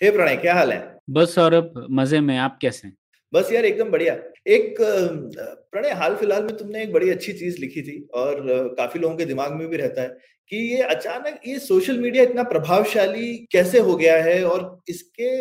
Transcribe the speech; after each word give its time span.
हे 0.00 0.10
प्रणय 0.10 0.36
क्या 0.36 0.54
हाल 0.54 0.72
है? 0.72 0.78
बस 1.10 1.34
सौरभ 1.34 1.86
मज़े 1.90 2.20
में 2.20 2.36
आप 2.38 2.58
कैसे 2.62 2.86
हैं? 2.88 2.94
बस 3.32 3.52
यार 3.52 3.64
एकदम 3.64 3.90
बढ़िया। 3.90 4.14
एक 4.46 4.76
प्रणय 4.80 5.90
हाल 5.92 6.14
फ़िलहाल 6.16 6.42
में 6.42 6.56
तुमने 6.56 6.82
एक 6.82 6.92
बड़ी 6.92 7.10
अच्छी 7.10 7.32
चीज़ 7.32 7.58
लिखी 7.60 7.82
थी 7.82 7.98
और 8.14 8.40
काफ़ी 8.78 9.00
लोगों 9.00 9.16
के 9.16 9.24
दिमाग 9.24 9.52
में 9.52 9.66
भी 9.68 9.76
रहता 9.76 10.02
है 10.02 10.08
कि 10.52 10.56
ये 10.74 10.82
अचानक 10.84 11.40
ये 11.46 11.58
सोशल 11.58 11.98
मीडिया 11.98 12.22
इतना 12.24 12.42
प्रभावशाली 12.42 13.34
कैसे 13.52 13.78
हो 13.78 13.96
गया 13.96 14.16
है 14.24 14.42
और 14.44 14.80
इसके 14.88 15.32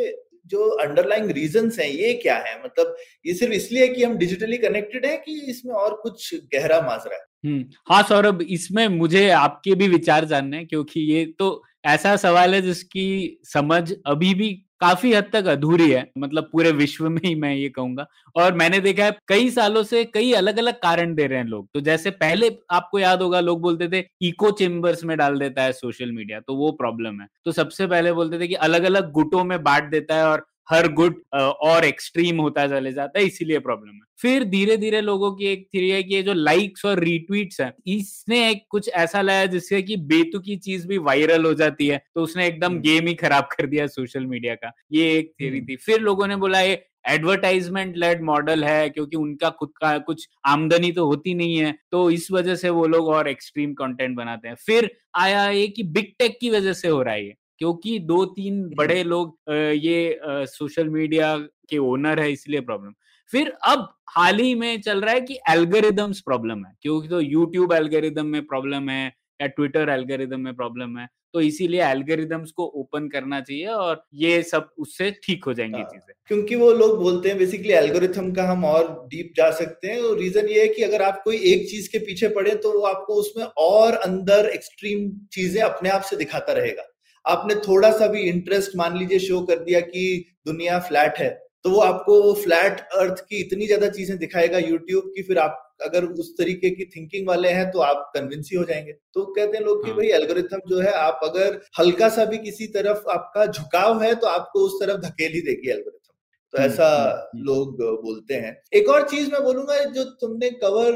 जो 0.45 0.67
अंडरलाइंग 0.79 1.31
रीजन 1.31 1.71
हैं 1.79 1.87
ये 1.87 2.13
क्या 2.13 2.35
है? 2.37 2.62
मतलब 2.65 2.95
ये 3.26 3.34
सिर्फ़ 3.34 3.53
इसलिए 3.53 3.87
कि 3.87 4.03
हम 4.03 4.17
डिजिटली 4.17 4.57
कनेक्टेड 4.57 5.05
है 5.05 5.17
कि 5.17 5.39
इसमें 5.49 5.73
और 5.76 5.99
कुछ 6.03 6.34
गहरा 6.55 6.81
माजरा 6.81 7.15
है? 7.15 7.21
हम्म 7.47 7.63
हाँ 7.89 8.01
सौरभ, 8.03 8.41
इसमें 8.41 8.87
मुझे 8.89 9.29
आपके 9.31 9.75
भी 9.75 9.87
विचार 9.87 10.25
जानने 10.25 10.57
हैं, 10.57 10.67
क्योंकि 10.67 10.99
ये 11.03 11.25
तो 11.39 11.63
ऐसा 11.85 12.15
सवाल 12.17 12.53
है 12.53 12.61
जिसकी 12.61 13.37
समझ 13.45 13.93
अभी 14.05 14.33
भी 14.35 14.49
काफ़ी 14.81 15.13
हद 15.13 15.29
तक 15.33 15.45
अधूरी 15.47 15.89
है 15.91 16.03
मतलब 16.17 16.49
पूरे 16.51 16.71
विश्व 16.71 17.07
में 17.09 17.21
ही 17.26 17.34
मैं 17.35 17.54
ये 17.55 17.70
कहूँगा। 17.70 18.05
और 18.35 18.54
मैंने 18.54 18.79
देखा 18.79 19.05
है, 19.05 19.15
कई 19.27 19.49
सालों 19.51 19.84
से 19.84 20.04
कई 20.05 20.31
अलग 20.34 20.57
अलग 20.57 20.73
कारण 20.81 21.13
दे 21.15 21.27
रहे 21.27 21.37
हैं 21.39 21.45
लोग। 21.45 21.67
तो 21.73 21.81
जैसे 21.81 22.12
पहले 22.12 22.49
आपको 22.71 22.99
याद 22.99 23.21
होगा, 23.21 23.39
लोग 23.39 23.61
बोलते 23.61 23.87
थे, 23.89 24.04
इको 24.21 24.51
चेम्बर्स 24.51 25.04
में 25.04 25.17
डाल 25.17 25.39
देता 25.39 25.63
है 25.63 25.71
सोशल 25.73 26.11
मीडिया 26.11 26.39
तो 26.39 26.55
वो 26.55 26.71
प्रॉब्लम 26.73 27.21
है। 27.21 27.27
तो 27.45 27.51
सबसे 27.51 27.87
पहले 27.87 28.13
बोलते 28.13 28.39
थे 28.39 28.48
कि 28.48 28.54
अलग 28.55 28.84
अलग 28.84 29.11
गुटों 29.11 29.43
में 29.43 29.61
बांट 29.63 29.89
देता 29.91 30.15
है 30.15 30.27
और 30.27 30.45
हर 30.70 30.87
गुड 30.93 31.21
और 31.35 31.85
एक्सट्रीम 31.85 32.40
होता 32.41 32.68
चले 32.68 32.91
जाता 32.93 33.20
है 33.20 33.26
इसीलिए 33.26 33.60
प्रॉब्लम 33.60 33.93
है। 33.93 33.99
फिर 34.21 34.43
धीरे 34.43 34.77
धीरे 34.77 35.01
लोगों 35.01 35.32
की 35.32 35.46
एक 35.46 35.68
थ्योरी 35.68 35.90
है 35.90 36.01
कि 36.04 36.15
ये 36.15 36.21
जो 36.23 36.34
लाइक्स 36.34 36.85
और 36.85 36.99
रीट्वीट्स 36.99 37.62
है 37.62 37.73
इसने 37.87 38.49
एक 38.49 38.63
कुछ 38.70 38.90
ऐसा 38.90 39.21
लाया 39.21 39.45
जिससे 39.45 39.82
कि 39.82 39.98
बेतुकी 40.07 40.55
चीज़ 40.57 40.88
भी 40.88 40.98
वायरल 40.99 41.45
हो 41.45 41.54
जाती 41.54 41.88
है 41.88 42.01
तो 42.15 42.21
उसने 42.21 42.48
एकदम 42.48 42.68
हम्म। 42.68 42.82
गेम 42.82 43.07
ही 43.07 43.13
खराब 43.15 43.48
कर 43.57 43.65
दिया 43.65 43.88
सोशल 43.88 44.26
मीडिया 44.26 44.55
का। 44.55 44.71
ये 44.91 45.12
एक 45.18 45.34
थ्योरी 45.41 45.57
हम्म। 45.57 45.68
थी। 45.70 45.76
फिर 45.76 45.99
लोगों 46.01 46.27
ने 46.27 46.35
बोला 46.35 46.62
ये 46.62 46.84
एडवर्टाइजमेंट 47.10 47.98
लेड 47.98 48.23
मॉडल 48.23 48.63
है 48.63 48.90
क्योंकि 48.90 49.18
उनका 49.18 49.49
खुद 49.49 49.70
का 49.82 49.98
कुछ 49.98 50.27
आमदनी 50.45 50.91
तो 50.91 51.05
होती 51.05 51.34
नहीं 51.34 51.57
है 51.57 51.71
तो 51.91 52.10
इस 52.12 52.32
वजह 52.32 52.55
से 52.55 52.70
वो 52.70 52.85
लोग 52.88 53.07
और 53.07 53.27
एक्सट्रीम 53.27 53.73
कंटेंट 53.73 54.15
बनाते 54.18 54.48
हैं। 54.48 54.55
फिर 54.55 54.91
आया 55.15 55.49
ये 55.49 55.68
कि 55.68 55.84
बिग 55.84 56.12
टेक 56.20 56.38
की 56.41 56.49
वजह 56.49 56.73
से 56.73 56.88
हो 56.88 57.01
रहा 57.01 57.13
है 57.13 57.34
क्योंकि 57.60 57.98
दो 58.02 58.24
तीन 58.27 58.63
बड़े 58.77 59.04
लोग 59.04 59.38
ये 59.50 60.20
सोशल 60.48 60.90
मीडिया 60.90 61.36
के 61.70 61.77
ओनर 61.77 62.20
है 62.20 62.32
इसलिए 62.32 62.62
प्रॉब्लम। 62.62 62.94
फिर 63.32 63.52
अब 63.68 63.88
हाल 64.09 64.40
ही 64.40 64.53
में 64.56 64.81
चल 64.81 65.02
रहा 65.02 65.13
है 65.13 65.22
कि 65.22 65.38
एल्गोरिदम्स 65.50 66.19
प्रॉब्लम 66.22 66.66
है 66.66 66.74
क्योंकि 66.81 67.08
तो 67.08 67.19
यूट्यूब 67.22 67.74
एल्गोरिदम 67.74 68.25
में 68.25 68.46
प्रॉब्लम 68.47 68.90
है 68.90 69.06
या 69.40 69.47
ट्विटर 69.47 69.90
एल्गोरिदम 69.90 70.40
में 70.40 70.56
प्रॉब्लम 70.56 70.97
है 70.97 71.08
तो 71.34 71.41
इसीलिए 71.41 71.84
एल्गोरिदम्स 71.84 72.52
को 72.52 72.66
ओपन 72.75 73.08
करना 73.09 73.40
चाहिए 73.41 73.66
और 73.66 74.03
ये 74.13 74.41
सब 74.44 74.69
उससे 74.80 75.09
ठीक 75.24 75.44
हो 75.46 75.53
जाएँगी 75.53 75.78
हाँ। 75.78 75.90
चीज़ें। 75.90 76.13
क्योंकि 76.28 76.56
वो 76.56 76.72
लोग 76.74 76.97
बोलते 77.00 77.30
हैं 77.30 77.38
बेसिकली 77.38 77.74
एल्गोरिथम 77.74 78.31
का 78.31 78.44
हम 78.44 78.66
और 78.66 78.88
डीप 79.08 79.34
जा 79.38 79.50
सकते 79.52 79.88
हैं 79.88 80.00
और 80.02 80.18
रीजन 80.19 80.47
ये 80.47 80.62
है 80.62 80.67
कि 80.67 80.84
अगर 80.84 81.01
आप 81.01 81.22
कोई 81.23 81.38
एक 81.51 81.69
चीज़ 81.69 81.90
के 81.91 82.00
पीछे 82.00 82.28
पड़े 82.29 82.56
तो 82.56 82.72
वो 82.72 82.85
आपको 82.88 83.13
उसमें 83.13 83.44
और 83.44 83.94
अंदर 83.94 84.50
एक्सट्रीम 84.50 85.09
चीज़ें 85.34 85.62
अपने 85.63 85.90
आप 85.90 86.01
से 86.01 86.16
दिखाता 86.16 86.53
रहेगा। 86.53 86.84
आपने 87.27 87.55
थोड़ा 87.67 87.91
सा 87.91 88.07
भी 88.07 88.21
इंटरेस्ट 88.29 88.75
मान 88.75 88.97
लीजिए 88.97 89.19
शो 89.19 89.41
कर 89.41 89.59
दिया 89.59 89.79
कि 89.81 90.03
दुनिया 90.45 90.79
फ्लैट 90.79 91.17
है 91.17 91.29
तो 91.63 91.69
वो 91.69 91.79
आपको 91.81 92.21
वो 92.23 92.33
फ्लैट 92.33 92.79
अर्थ 92.97 93.19
की 93.29 93.39
इतनी 93.39 93.65
ज़्यादा 93.65 93.88
चीज़ें 93.89 94.17
दिखाएगा 94.17 94.57
यूट्यूब 94.57 95.11
की 95.15 95.23
फिर 95.23 95.37
आप 95.37 95.63
अगर 95.85 96.05
उस 96.16 96.33
तरीके 96.37 96.69
की 96.69 96.85
थिंकिंग 96.85 97.27
वाले 97.27 97.49
हैं 97.49 97.69
तो 97.71 97.79
आप 97.79 98.11
कन्विंस 98.16 98.49
ही 98.51 98.57
हो 98.57 98.63
जाएँगे 98.63 98.93
तो 99.13 99.25
कहते 99.25 99.57
हैं 99.57 99.63
लोग 99.66 99.83
कि 99.83 99.89
हाँ। 99.89 99.97
भाई 99.97 100.07
एल्गोरिथम 100.11 100.61
जो 100.69 100.79
है 100.79 100.91
आप 100.93 101.19
अगर 101.23 101.59
हल्का 101.79 102.09
सा 102.09 102.25
भी 102.25 102.37
किसी 102.37 102.67
तरफ़ 102.67 103.09
आपका 103.09 103.45
झुकाव 103.45 104.01
है 104.03 104.13
तो 104.16 104.27
आपको 104.27 104.59
उस 104.59 104.79
तरफ़ 104.81 105.01
धकेल 105.01 105.33
ही 105.33 105.41
देगी 105.41 105.69
एल्गोरिथम 105.69 106.06
तो 106.53 106.58
हम्म, 106.58 106.72
ऐसा 106.72 106.88
हम्म, 106.88 107.40
हम्म। 107.40 107.46
लोग 107.46 107.81
बोलते 108.03 108.34
हैं 108.34 108.62
एक 108.74 108.90
और 108.90 109.08
चीज़ 109.09 109.31
मैं 109.31 109.44
बोलूँगा 109.44 109.84
जो 109.84 110.03
तुमने 110.03 110.50
कवर 110.50 110.94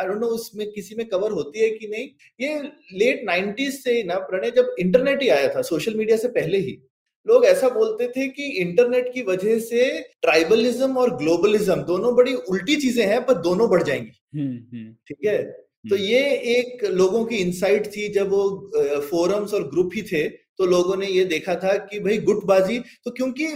आई 0.00 0.06
डोंट 0.06 0.20
नो 0.20 0.26
उसमें 0.26 0.70
किसी 0.72 0.94
में 0.94 1.06
कवर 1.08 1.32
होती 1.32 1.60
है 1.60 1.70
कि 1.70 1.88
नहीं 1.88 2.08
ये 2.40 2.58
लेट 2.98 3.24
90s 3.28 3.70
से 3.70 4.02
ना 4.02 4.18
प्रणय 4.18 4.50
जब 4.50 4.74
इंटरनेट 4.78 5.22
ही 5.22 5.28
आया 5.28 5.48
था 5.54 5.62
सोशल 5.62 5.94
मीडिया 5.94 6.16
से 6.16 6.28
पहले 6.28 6.58
ही 6.58 6.78
लोग 7.26 7.44
ऐसा 7.44 7.68
बोलते 7.68 8.08
थे 8.08 8.28
कि 8.28 8.44
इंटरनेट 8.60 9.12
की 9.14 9.22
वजह 9.22 9.58
से 9.58 9.88
ट्राइबलिज्म 10.22 10.96
और 10.96 11.16
ग्लोबलिज्म 11.16 11.82
दोनों 11.82 12.14
बड़ी 12.16 12.34
उल्टी 12.34 12.76
चीज़ें 12.76 13.04
हैं 13.06 13.24
पर 13.26 13.34
दोनों 13.34 13.68
बढ़ 13.70 13.82
जाएँगी 13.82 14.84
ठीक 15.08 15.26
है 15.26 15.42
तो। 15.90 15.96
ये 15.96 16.20
एक 16.54 16.84
लोगों 16.84 17.24
की 17.24 17.36
इंसाइट 17.36 17.86
थी 17.86 18.08
जब 18.08 18.28
वो 18.28 18.70
फोरम्स 19.00 19.54
और 19.54 19.68
ग्रुप 19.68 19.90
ही 19.94 20.02
थे 20.02 20.28
तो 20.58 20.66
लोगों 20.66 20.96
ने 20.96 21.06
ये 21.06 21.24
देखा 21.24 21.54
था 21.54 21.76
कि 21.84 22.00
भाई 22.00 22.18
गुटबाजी 22.18 22.78
तो 23.04 23.10
क्योंकि 23.10 23.46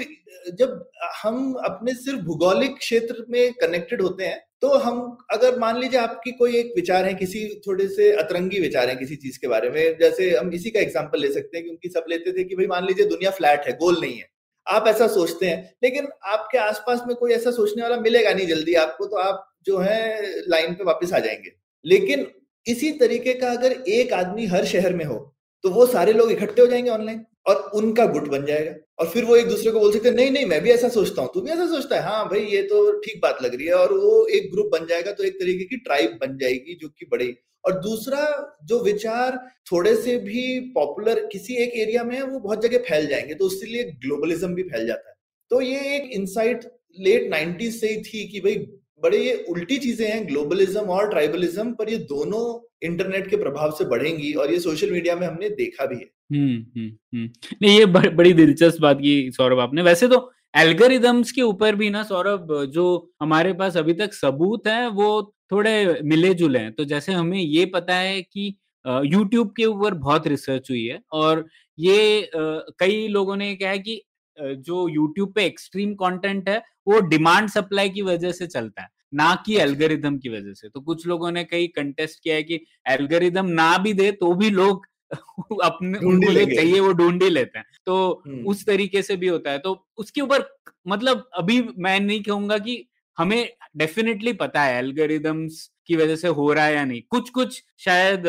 जब 0.55 0.91
हम 1.23 1.53
अपने 1.65 1.95
सिर्फ़ 1.95 2.21
भूगोलिक 2.21 2.77
क्षेत्र 2.79 3.25
में 3.31 3.53
कनेक्टेड 3.53 4.03
होते 4.03 4.25
हैं 4.25 4.41
तो 4.63 4.69
हम 4.79 5.17
अगर 5.33 5.59
मान 5.59 5.79
लीजिए 5.79 6.01
आपकी 6.01 6.33
कोई 6.33 6.57
एक 6.57 6.73
विचार 6.77 7.05
है, 7.05 7.15
किसी 7.15 7.62
थोड़े 7.67 7.87
से 7.89 8.11
अतरंगी 8.12 8.61
विचार 8.61 8.89
है 8.89 8.95
किसी 8.97 9.17
चीज़ 9.17 9.39
के 9.41 9.49
बारे 9.49 9.71
में, 9.71 9.99
जैसे 10.01 10.31
हम 10.37 10.53
इसी 10.53 10.71
का 10.71 10.81
एग्ज़ाम्पल 10.81 11.21
ले 11.21 11.33
सकते 11.33 11.57
हैं, 11.57 11.65
क्योंकि 11.67 11.89
सब 11.89 12.05
लेते 12.09 12.33
थे 12.33 12.45
कि 12.45 12.57
भाई 12.57 12.67
मान 12.67 12.87
लीजिए 12.87 13.07
दुनिया 13.07 13.31
फ्लैट 13.31 13.67
है, 13.67 13.73
गोल 13.73 14.01
नहीं 14.01 14.19
है। 14.19 14.29
आप 14.67 14.87
ऐसा 14.89 15.07
सोचते 15.09 15.47
हैं, 15.47 15.75
लेकिन 15.85 16.09
आपके 16.25 16.59
आसपास 16.59 17.03
में 17.07 17.17
कोई 17.17 17.33
ऐसा 17.33 17.51
सोचने 17.51 17.83
वाला 17.83 17.97
मिलेगा 17.97 18.33
नहीं 18.35 18.47
जल्दी 18.47 18.75
आपको 18.75 19.07
तो 19.07 19.17
आप 19.17 19.45
जो 19.67 19.79
है 19.79 20.23
लाइन 20.49 20.75
पे 20.75 20.85
वापस 20.85 21.12
आ 21.12 21.19
जाएँगे। 21.19 21.53
लेकिन 21.85 22.27
इसी 22.67 22.93
तरीके 22.93 23.35
का 23.35 23.51
अगर 23.51 23.73
एक 23.73 24.12
आदमी 24.12 24.47
हर 24.47 24.65
शहर 24.65 24.95
में 24.95 25.05
हो 25.05 25.31
तो 25.65 25.71
वो 25.71 25.87
सारे 25.87 26.12
लोग 26.12 26.33
इकट्ठे 26.33 26.62
हो 26.62 26.67
जाएँगे 26.69 26.91
ऑनलाइन 26.91 27.25
और 27.47 27.71
उनका 27.75 28.06
गुट 28.06 28.28
बन 28.28 28.45
जाएगा। 28.47 28.75
और 28.99 29.09
फिर 29.09 29.25
वो 29.25 29.37
एक 29.37 29.49
दूसरे 29.49 29.71
को 29.71 29.81
बोल 29.81 29.93
सकते 29.93 30.09
हैं, 30.09 30.17
नहीं 30.17 30.31
नहीं, 30.31 30.47
मैं 30.47 30.61
भी 30.62 30.71
ऐसा 30.71 30.89
सोचता 30.89 31.23
हूँ, 31.23 31.31
तू 31.34 31.41
भी 31.41 31.50
ऐसा 31.50 31.67
सोचता 31.67 31.97
है। 31.97 32.03
हाँ 32.03 32.25
भाई, 32.25 32.41
ये 32.41 32.62
तो 32.62 33.00
ठीक 33.00 33.21
बात 33.23 33.43
लग 33.43 33.55
रही 33.55 33.67
है। 33.67 33.75
और 33.75 33.93
वो 33.95 34.27
एक 34.27 34.50
ग्रुप 34.53 34.71
बन 34.73 34.87
जाएगा 34.87 35.12
तो 35.12 35.25
एक 35.25 35.34
तरीके 35.34 35.65
की 35.65 35.77
ट्राइब 35.77 36.19
बन 36.21 36.37
जाएगी 36.39 36.78
जो 36.83 36.89
कि 36.89 37.06
बड़ी। 37.12 37.34
और 37.65 37.73
दूसरा 37.81 38.23
जो 38.65 38.83
विचार 38.84 39.37
थोड़े 39.73 39.95
से 39.97 40.17
भी 40.19 40.61
पॉपुलर 40.75 41.21
किसी 41.33 41.55
एक 41.55 41.73
एरिया 41.77 42.05
में 42.05 42.15
है, 42.17 42.23
वो 42.23 42.39
बहुत 42.39 42.62
जगह 42.62 42.79
फैल 42.89 43.06
जाएँगे 43.06 43.34
तो 43.34 43.47
उसके 43.47 43.67
लिए 43.67 43.84
ग्लोबलिज्म 44.05 44.55
भी 44.55 44.62
फैल 44.62 44.87
जाता 44.87 45.11
है। 45.11 45.15
तो 45.50 45.61
ये 45.61 45.97
एक 45.97 46.11
इंसाइट 46.12 46.65
लेट 47.00 47.31
90s 47.31 47.71
से 47.71 47.89
ही 47.89 48.03
थी 48.03 48.27
कि 48.29 48.41
भाई 48.41 48.55
बड़े 49.03 49.19
ये 49.19 49.35
उल्टी 49.51 49.77
चीज़ें 49.77 50.07
हैं 50.09 50.27
ग्लोबलिज्म 50.29 50.81
और 50.91 51.09
ट्राइबलिज्म 51.11 51.73
पर 51.73 51.91
ये 51.91 51.97
दोनों 52.11 52.43
इंटरनेट 52.87 53.29
के 53.31 53.37
प्रभाव 53.37 53.71
से 53.71 53.85
बढ़ेंगी 53.85 54.33
और 54.33 54.53
ये 54.53 54.59
सोशल 54.61 54.91
मीडिया 54.91 55.17
में 55.17 55.27
हमने 55.27 55.49
देखा 55.51 55.87
भी 55.87 55.97
है। 55.97 56.11
हम्म 56.33 56.59
हम्म 56.77 56.89
हम्म। 57.15 57.29
नहीं, 57.62 57.79
ये 57.79 57.87
बड़ी 57.87 58.33
दिलचस्प 58.33 58.81
बात 58.83 58.99
की 58.99 59.31
सौरभ 59.33 59.61
आपने। 59.61 59.83
वैसे 59.83 60.09
तो 60.09 60.31
एल्गोरिदम्स 60.57 61.33
के 61.33 61.43
ऊपर 61.43 61.75
भी 61.77 61.91
ना 61.91 62.03
सौरभ, 62.03 62.49
जो 62.65 63.12
हमारे 63.23 63.53
पास 63.53 63.77
अभी 63.77 63.95
तक 63.95 64.12
सबूत 64.12 64.67
है, 64.67 64.89
वो 64.89 65.35
थोड़े 65.53 66.01
मिले 66.05 66.33
जुले 66.35 66.59
हैं। 66.59 66.73
तो 66.73 66.85
जैसे 66.85 67.12
हमें 67.12 67.39
ये 67.39 67.65
पता 67.67 67.95
है 67.95 68.21
कि 68.23 68.55
यूट्यूब 68.85 69.53
के 69.57 69.65
ऊपर 69.65 69.95
बहुत 69.97 70.27
रिसर्च 70.27 70.71
हुई 70.71 70.85
है 70.85 71.01
और 71.12 71.47
ये 71.79 72.31
कई 72.35 73.07
लोगों 73.09 73.37
ने 73.37 73.55
कहा 73.57 73.71
है 73.71 73.79
कि 73.79 74.00
जो 74.38 74.88
यूट्यूब 74.88 75.32
पे 75.32 75.44
एक्सट्रीम 75.44 75.93
कंटेंट 75.94 76.49
है, 76.49 76.62
वो 76.88 77.00
डिमांड 77.00 77.49
सप्लाई 77.49 77.91
की 77.91 78.03
वजह 78.03 78.32
से 78.32 78.47
चलता 78.47 78.82
है। 78.82 78.88
ना 79.14 79.35
कि 79.47 79.56
एल्गोरिदम 79.56 80.19
की 80.19 80.29
वजह 80.29 80.53
से। 80.53 80.69
तो 80.69 80.81
कुछ 80.81 81.06
लोगों 81.06 81.31
ने 81.32 81.44
कई 81.44 81.67
कंटेस्ट 81.67 82.23
किया 82.23 82.35
है 82.35 82.43
कि 82.43 82.61
एल्गोरिदम 82.88 83.47
ना 83.47 83.79
भी 83.79 83.93
दे 83.93 84.11
तो 84.12 84.35
भी 84.35 84.50
लोग 84.50 84.87
अपने 85.64 85.99
उनको 85.99 86.32
चाहिए 86.56 86.81
वो 86.81 86.93
ढूंढ 86.93 87.23
ही 87.23 87.29
लेते 87.31 87.59
हैं। 87.59 87.64
तो 87.87 88.23
हम्म। 88.26 88.47
उस 88.47 88.67
तरीके 88.67 89.03
से 89.03 89.17
भी 89.17 89.26
होता 89.26 89.50
है। 89.50 89.59
तो 89.59 89.87
उसके 89.97 90.20
ऊपर 90.20 90.44
मतलब 90.88 91.29
अभी 91.35 91.62
मैं 91.79 92.00
नहीं 92.00 92.23
कहूँगा 92.23 92.59
कि 92.59 92.87
हमें 93.19 93.49
डेफिनेटली 93.76 94.32
पता 94.32 94.62
है 94.62 94.79
एल्गोरिदम्स 94.79 95.70
की 95.87 95.97
वजह 95.97 96.17
से 96.17 96.29
हो 96.29 96.53
रहा 96.53 96.64
है 96.64 96.75
या 96.75 96.85
नहीं। 96.85 97.03
कुछ 97.11 97.31
कुछ 97.31 97.62
शायद 97.79 98.23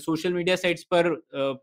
सोशल 0.00 0.32
मीडिया 0.32 0.56
साइट्स 0.56 0.84
पर 0.84 1.06
अ, 1.06 1.16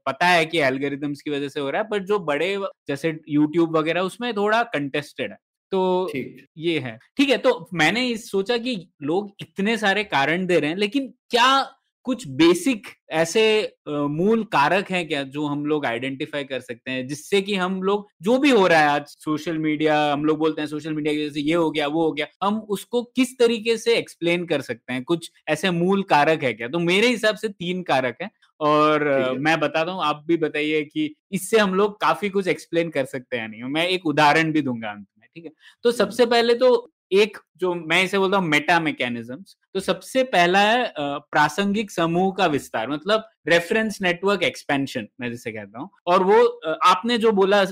पता 0.06 0.28
है 0.28 0.46
कि 0.46 0.60
एल्गोरिदम्स 0.60 1.22
की 1.22 1.32
वजह 1.32 1.50
से 1.50 1.60
हो 1.60 1.70
रहा 1.70 1.82
है 1.82 1.88
पर 1.90 2.04
जो 2.04 2.20
बड़े 2.20 2.58
जैसे 2.88 3.20
यूट्यूब 3.30 3.78
वगैरह 3.78 4.02
उसमें 4.02 4.34
थोड़ा 4.34 4.64
कंटेस्टेड 4.64 5.32
है। 5.32 5.38
तो 5.72 6.12
ये 6.58 6.80
है। 6.80 6.98
ठीक 7.18 7.30
है 7.30 7.38
तो 7.38 7.70
मैंने 7.74 8.08
इस 8.08 8.32
सोचा 8.32 8.58
कि 8.58 8.90
लोग 9.04 9.36
इतने 9.42 9.78
सारे 9.78 10.04
कारण 10.04 10.46
दे 10.46 10.60
रहे 10.60 10.70
हैं 10.70 10.78
लेकिन 10.78 11.14
क्या 11.30 11.74
कुछ 12.06 12.28
बेसिक 12.28 12.88
ऐसे 13.12 13.42
मूल 13.90 14.44
कारक 14.44 14.92
हैं 14.92 15.08
क्या 15.08 15.24
जो 15.24 15.46
हम 15.46 15.66
लोग 15.66 15.86
आइडेंटिफाई 15.86 16.44
कर 16.44 16.60
सकते 16.60 16.92
हैं 16.92 17.08
जिससे 17.08 17.42
कि 17.42 17.56
हम 17.56 17.84
लोग 17.84 18.08
जो 18.22 18.38
भी 18.38 18.50
हो 18.50 18.68
रहा 18.68 18.80
है 18.80 18.88
आज 18.90 19.06
सोशल 19.08 19.58
मीडिया 19.58 19.98
हम 20.14 20.26
लोग 20.26 20.38
बोलते 20.40 20.62
हैं 20.62 20.68
सोशल 20.68 20.94
मीडिया 20.94 21.14
की 21.14 21.20
वजह 21.20 21.34
से 21.34 21.42
ये 21.42 21.54
हो 21.54 21.70
गया 21.72 21.88
वो 21.88 22.04
हो 22.04 22.12
गया 22.12 22.28
हम 22.44 22.60
उसको 22.70 23.04
किस 23.16 23.38
तरीके 23.40 23.78
से 23.78 23.96
एक्सप्लेन 23.98 24.46
कर 24.46 24.62
सकते 24.62 24.94
हैं? 24.94 25.04
कुछ 25.04 25.32
ऐसे 25.48 25.72
मूल 25.72 26.04
कारक 26.04 26.44
है 26.44 26.54
क्या? 26.54 26.68
तो 26.68 26.80
मेरे 26.80 27.08
हिसाब 27.08 27.36
से 27.36 27.50
तीन 27.50 27.84
कारक 27.84 28.18
है 28.22 28.30
और 28.60 29.04
मैं 29.40 29.60
बताता 29.60 29.92
हूँ 29.92 30.04
आप 30.04 30.24
भी 30.28 30.38
बताइए 30.38 30.84
कि 30.84 31.14
इससे 31.32 31.58
हम 31.58 31.76
लोग 31.76 32.00
काफ़ी 32.02 32.30
कुछ 32.30 32.48
एक्सप्लेन 32.48 32.90
कर 32.90 33.06
सकते 33.06 33.38
हैं 33.38 33.48
नहीं। 33.50 33.64
मैं 33.64 33.88
एक 33.88 34.06
उदाहरण 34.06 34.52
भी 34.52 34.62
दूँगा 34.62 34.92
अंत 34.92 35.08
ठीक 35.38 35.46
है? 35.46 35.52
तो 35.84 35.92
सबसे 35.94 36.26
पहले 36.28 36.54
तो 36.56 36.70
एक 37.14 37.38
जो 37.58 37.74
मैं 37.76 38.04
इसे 38.04 38.18
बोलता 38.20 38.38
हूँ 38.38 38.48
मेटा 38.48 38.80
मैकेनिज्म्स 38.80 39.56
तो 39.74 39.80
सबसे 39.80 40.24
पहला 40.26 40.60
है 40.62 40.92
प्रासंगिक 40.98 41.92
समूह 41.92 42.32
का 42.38 42.46
विस्तार 42.48 42.90
मतलब 42.90 43.24
रेफरेंस 43.48 44.00
नेटवर्क 44.02 44.44
एक्सपेंशन 44.44 45.08
मैं 45.22 45.32
जिसे 45.32 45.52
कहता 45.52 45.80
हूँ। 45.80 45.90
और 46.08 46.24
वो 46.24 46.44
आपने 46.86 47.18
जो 47.18 47.32
बोला 47.32 47.64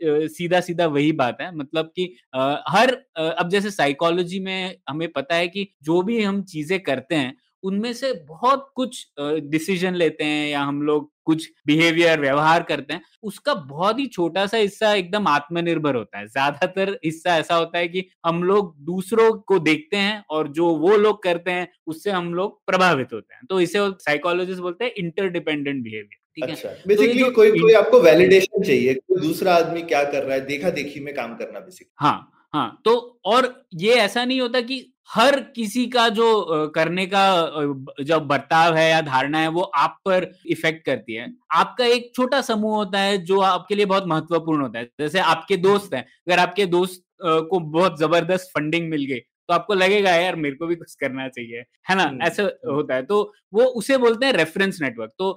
सीधा 0.00 0.60
सीधा 0.60 0.86
वही 0.88 1.12
बात 1.14 1.38
है 1.40 1.54
मतलब 1.56 1.92
कि 1.96 2.04
हर 2.68 2.92
अब 3.16 3.48
जैसे 3.50 3.70
साइकोलॉजी 3.70 4.40
में 4.40 4.76
हमें 4.88 5.08
पता 5.12 5.34
है 5.34 5.48
कि 5.48 5.68
जो 5.82 6.00
भी 6.02 6.22
हम 6.22 6.42
चीज़ें 6.44 6.78
करते 6.80 7.14
हैं 7.14 7.34
उनमें 7.62 7.92
से 7.92 8.12
बहुत 8.28 8.70
कुछ 8.74 9.06
डिसीज़न 9.20 9.94
लेते 9.94 10.24
हैं 10.24 10.48
या 10.48 10.60
हम 10.60 10.82
लोग 10.82 11.10
कुछ 11.24 11.48
बिहेवियर 11.66 12.20
व्यवहार 12.20 12.62
करते 12.62 12.94
हैं 12.94 13.02
उसका 13.22 13.54
बहुत 13.54 13.98
ही 13.98 14.06
छोटा 14.06 14.46
सा 14.46 14.56
हिस्सा 14.56 14.92
एकदम 14.94 15.26
आत्मनिर्भर 15.28 15.94
होता 15.94 16.18
है। 16.18 16.26
ज़्यादातर 16.26 16.98
हिस्सा 17.04 17.36
ऐसा 17.38 17.54
होता 17.54 17.78
है 17.78 17.88
कि 17.88 18.04
हम 18.26 18.42
लोग 18.42 18.74
दूसरों 18.84 19.32
को 19.32 19.58
देखते 19.58 19.96
हैं 19.96 20.24
और 20.30 20.48
जो 20.48 20.74
वो 20.76 20.96
लोग 20.96 21.22
करते 21.22 21.50
हैं 21.50 21.68
उससे 21.86 22.10
हम 22.10 22.34
लोग 22.34 22.60
प्रभावित 22.66 23.12
होते 23.12 23.34
हैं। 23.34 23.46
तो 23.48 23.60
इसे 23.60 23.88
साइकोलॉजिस्ट 24.00 24.60
बोलते 24.60 24.84
हैं 24.84 24.92
इंटरडिपेंडेंट 24.96 25.82
बिहेवियर 25.84 26.20
ठीक 26.36 26.44
अच्छा, 26.44 26.68
है 26.68 26.82
बेसिकली 26.86 27.22
तो 27.22 27.30
कोई 27.30 27.50
कोई 27.50 27.72
आपको 27.72 28.00
वैलिडेशन 28.00 28.62
चाहिए 28.62 28.94
कोई 28.94 29.20
दूसरा 29.20 29.54
आदमी 29.54 29.82
क्या 29.82 30.04
कर 30.04 30.22
रहा 30.22 30.34
है 30.34 30.46
देखा 30.46 30.70
देखी 30.70 31.00
में 31.00 31.14
काम 31.14 31.36
करना 31.36 31.60
बेसिकली 31.60 31.94
हाँ 31.96 32.28
हाँ। 32.54 32.80
तो 32.84 33.20
और 33.24 33.66
ये 33.74 33.94
ऐसा 33.94 34.24
नहीं 34.24 34.40
होता 34.40 34.60
कि 34.60 34.91
हर 35.12 35.38
किसी 35.56 35.86
का 35.88 36.08
जो 36.10 36.26
करने 36.74 37.06
का 37.06 37.22
जो 38.02 38.18
बर्ताव 38.22 38.74
है 38.76 38.88
या 38.90 39.00
धारणा 39.02 39.38
है 39.38 39.48
वो 39.50 39.62
आप 39.76 39.98
पर 40.06 40.30
इफ़ेक्ट 40.48 40.84
करती 40.86 41.14
है। 41.14 41.26
आपका 41.54 41.84
एक 41.86 42.10
छोटा 42.16 42.40
समूह 42.42 42.76
होता 42.76 42.98
है 43.00 43.18
जो 43.24 43.40
आपके 43.42 43.74
लिए 43.74 43.86
बहुत 43.86 44.06
महत्वपूर्ण 44.08 44.62
होता 44.62 44.78
है। 44.78 44.84
जैसे 45.00 45.18
आपके 45.20 45.56
दोस्त 45.58 45.94
हैं 45.94 46.02
अगर 46.02 46.38
आपके 46.40 46.66
दोस्त 46.68 47.02
को 47.22 47.60
बहुत 47.60 47.98
ज़बरदस्त 48.00 48.50
फंडिंग 48.56 48.88
मिल 48.90 49.04
गई 49.06 49.18
तो 49.48 49.54
आपको 49.54 49.74
लगेगा 49.74 50.10
यार 50.12 50.36
मेरे 50.36 50.54
को 50.56 50.66
भी 50.66 50.74
कुछ 50.76 50.94
करना 50.96 51.28
चाहिए। 51.28 51.62
है 51.88 51.94
ना? 51.96 52.10
ऐसा 52.26 52.42
होता 52.68 52.94
है। 52.94 53.02
तो 53.04 53.32
वो 53.52 53.64
उसे 53.76 53.96
बोलते 53.98 54.26
हैं 54.26 54.32
रेफरेंस 54.32 54.78
नेटवर्क 54.82 55.10
तो 55.18 55.30